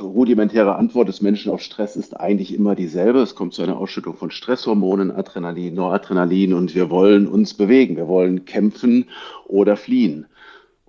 [0.00, 3.20] rudimentäre Antwort des Menschen auf Stress ist eigentlich immer dieselbe.
[3.20, 7.96] Es kommt zu einer Ausschüttung von Stresshormonen, Adrenalin, Noradrenalin und wir wollen uns bewegen.
[7.96, 9.06] Wir wollen kämpfen
[9.46, 10.26] oder fliehen.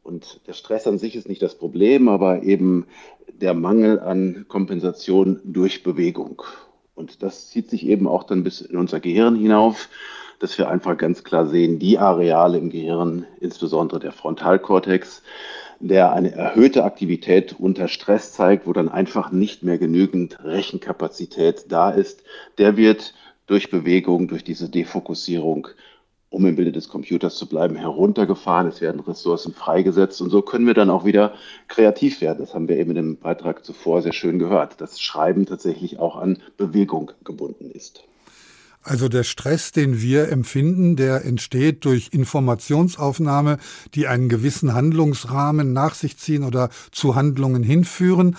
[0.03, 2.87] Und der Stress an sich ist nicht das Problem, aber eben
[3.27, 6.41] der Mangel an Kompensation durch Bewegung.
[6.95, 9.87] Und das zieht sich eben auch dann bis in unser Gehirn hinauf,
[10.39, 15.21] dass wir einfach ganz klar sehen, die Areale im Gehirn, insbesondere der Frontalkortex,
[15.79, 21.89] der eine erhöhte Aktivität unter Stress zeigt, wo dann einfach nicht mehr genügend Rechenkapazität da
[21.89, 22.23] ist,
[22.57, 23.13] der wird
[23.47, 25.69] durch Bewegung, durch diese Defokussierung,
[26.29, 28.67] um im Bilde des Computers zu bleiben, heruntergefahren.
[28.67, 31.33] Es werden Ressourcen freigesetzt und so können wir dann auch wieder
[31.67, 32.39] kreativ werden.
[32.39, 36.17] Das haben wir eben in dem Beitrag zuvor sehr schön gehört, dass Schreiben tatsächlich auch
[36.17, 38.03] an Bewegung gebunden ist.
[38.81, 43.57] Also der Stress, den wir empfinden, der entsteht durch Informationsaufnahme,
[43.93, 48.37] die einen gewissen Handlungsrahmen nach sich ziehen oder zu Handlungen hinführen.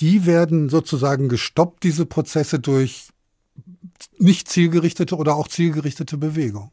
[0.00, 3.08] Die werden sozusagen gestoppt, diese Prozesse, durch
[4.18, 6.72] nicht zielgerichtete oder auch zielgerichtete Bewegung.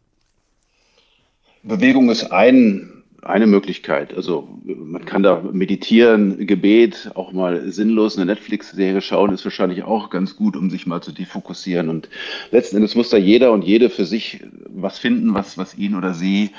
[1.63, 2.96] Bewegung ist ein
[3.27, 4.15] eine Möglichkeit.
[4.15, 10.09] Also man kann da meditieren, Gebet, auch mal sinnlos eine Netflix-Serie schauen, ist wahrscheinlich auch
[10.09, 11.89] ganz gut, um sich mal zu defokussieren.
[11.89, 12.09] Und
[12.51, 16.13] letzten Endes muss da jeder und jede für sich was finden, was, was ihn oder
[16.13, 16.51] sie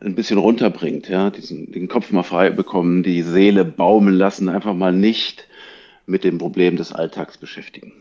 [0.00, 4.74] ein bisschen runterbringt, ja, diesen, den Kopf mal frei bekommen, die Seele baumeln lassen, einfach
[4.74, 5.46] mal nicht
[6.06, 7.92] mit dem Problem des Alltags beschäftigen.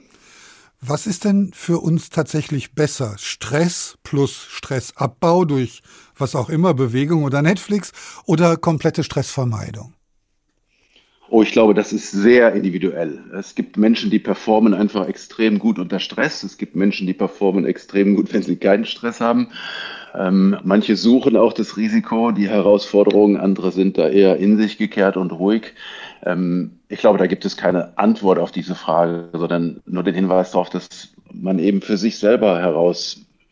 [0.82, 3.16] Was ist denn für uns tatsächlich besser?
[3.18, 5.82] Stress plus Stressabbau durch
[6.20, 7.92] was auch immer, Bewegung oder Netflix
[8.26, 9.94] oder komplette Stressvermeidung?
[11.32, 13.22] Oh, ich glaube, das ist sehr individuell.
[13.38, 16.42] Es gibt Menschen, die performen einfach extrem gut unter Stress.
[16.42, 19.50] Es gibt Menschen, die performen extrem gut, wenn sie keinen Stress haben.
[20.16, 25.18] Ähm, manche suchen auch das Risiko, die Herausforderungen, andere sind da eher in sich gekehrt
[25.18, 25.74] und ruhig.
[26.26, 30.52] Ähm, ich glaube, da gibt es keine Antwort auf diese Frage, sondern nur den Hinweis
[30.52, 32.60] darauf, dass man eben für sich selber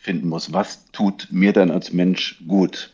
[0.08, 2.94] herausfinden muss, was tut mir dann als Mensch gut.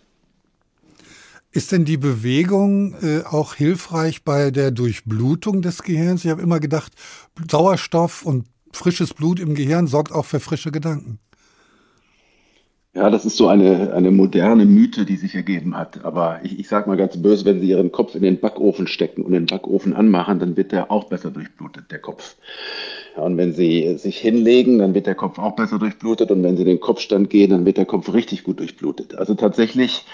[1.52, 6.26] Ist denn die Bewegung äh, auch hilfreich bei der Durchblutung des Gehirns?
[6.26, 6.94] Ich habe immer gedacht,
[7.50, 11.20] Sauerstoff und frisches Blut im Gehirn sorgt auch für frische Gedanken.
[12.96, 16.04] Ja, das ist so eine, eine moderne Mythe, die sich ergeben hat.
[16.06, 19.24] Aber ich, ich sage mal ganz böse, wenn Sie Ihren Kopf in den Backofen stecken
[19.24, 22.36] und den Backofen anmachen, dann wird der auch besser durchblutet, der Kopf.
[23.16, 26.32] Und wenn Sie sich hinlegen, dann wird der Kopf auch besser durchblutet.
[26.32, 29.16] Und wenn Sie den Kopfstand gehen, dann wird der Kopf richtig gut durchblutet.
[29.16, 30.06] Also tatsächlich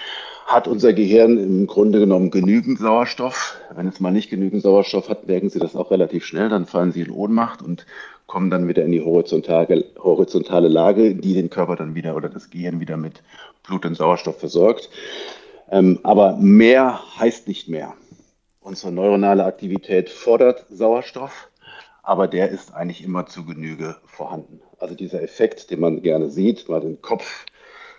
[0.45, 3.57] hat unser Gehirn im Grunde genommen genügend Sauerstoff.
[3.75, 6.49] Wenn es mal nicht genügend Sauerstoff hat, merken Sie das auch relativ schnell.
[6.49, 7.85] Dann fallen Sie in Ohnmacht und
[8.25, 12.49] kommen dann wieder in die horizontale, horizontale Lage, die den Körper dann wieder oder das
[12.49, 13.21] Gehirn wieder mit
[13.63, 14.89] Blut und Sauerstoff versorgt.
[15.71, 17.93] Ähm, aber mehr heißt nicht mehr.
[18.59, 21.48] Unsere neuronale Aktivität fordert Sauerstoff,
[22.03, 24.61] aber der ist eigentlich immer zu Genüge vorhanden.
[24.79, 27.45] Also dieser Effekt, den man gerne sieht, mal den Kopf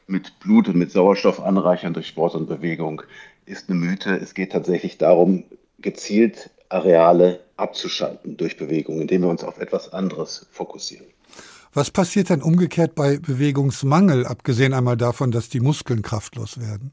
[0.07, 3.03] mit Blut und mit Sauerstoff anreichern durch Sport und Bewegung,
[3.47, 4.17] ist eine Mythe.
[4.17, 5.45] Es geht tatsächlich darum,
[5.79, 11.07] gezielt Areale abzuschalten durch Bewegung, indem wir uns auf etwas anderes fokussieren.
[11.73, 16.93] Was passiert dann umgekehrt bei Bewegungsmangel, abgesehen einmal davon, dass die Muskeln kraftlos werden?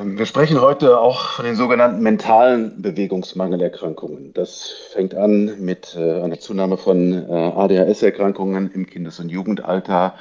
[0.00, 4.32] Ähm, wir sprechen heute auch von den sogenannten mentalen Bewegungsmangelerkrankungen.
[4.32, 10.14] Das fängt an mit äh, einer Zunahme von äh, ADHS-Erkrankungen im Kindes- und Jugendalter,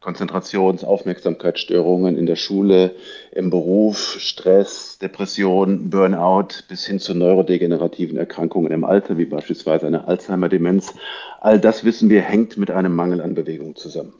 [0.00, 2.94] Konzentrations-, Aufmerksamkeitsstörungen in der Schule,
[3.32, 10.08] im Beruf, Stress, Depression, Burnout bis hin zu neurodegenerativen Erkrankungen im Alter, wie beispielsweise eine
[10.08, 10.94] Alzheimer-Demenz.
[11.40, 14.14] All das wissen wir, hängt mit einem Mangel an Bewegung zusammen.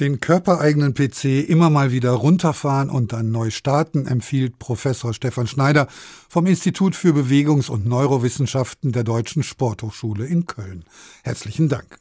[0.00, 5.88] Den körpereigenen PC immer mal wieder runterfahren und dann neu starten, empfiehlt Professor Stefan Schneider
[6.26, 10.86] vom Institut für Bewegungs- und Neurowissenschaften der Deutschen Sporthochschule in Köln.
[11.22, 11.98] Herzlichen Dank.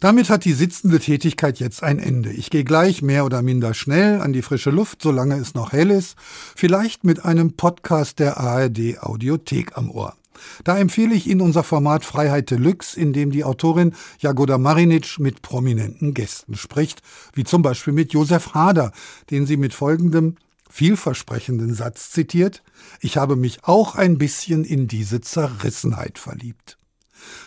[0.00, 2.32] Damit hat die sitzende Tätigkeit jetzt ein Ende.
[2.32, 5.92] Ich gehe gleich mehr oder minder schnell an die frische Luft, solange es noch hell
[5.92, 6.16] ist,
[6.56, 10.16] vielleicht mit einem Podcast der ARD Audiothek am Ohr.
[10.64, 15.42] Da empfehle ich Ihnen unser Format Freiheit Deluxe, in dem die Autorin Jagoda Marinic mit
[15.42, 17.02] prominenten Gästen spricht,
[17.34, 18.92] wie zum Beispiel mit Josef Hader,
[19.30, 20.36] den sie mit folgendem
[20.70, 22.62] vielversprechenden Satz zitiert,
[23.00, 26.78] ich habe mich auch ein bisschen in diese Zerrissenheit verliebt.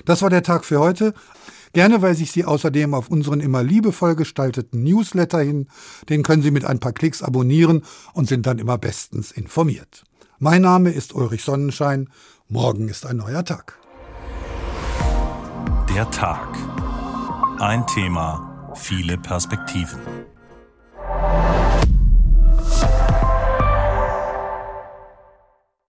[0.05, 1.13] Das war der Tag für heute.
[1.73, 5.67] Gerne weise ich Sie außerdem auf unseren immer liebevoll gestalteten Newsletter hin.
[6.09, 7.83] Den können Sie mit ein paar Klicks abonnieren
[8.13, 10.03] und sind dann immer bestens informiert.
[10.39, 12.09] Mein Name ist Ulrich Sonnenschein.
[12.51, 13.77] Morgen ist ein neuer Tag.
[15.93, 16.57] Der Tag.
[17.59, 19.99] Ein Thema, viele Perspektiven.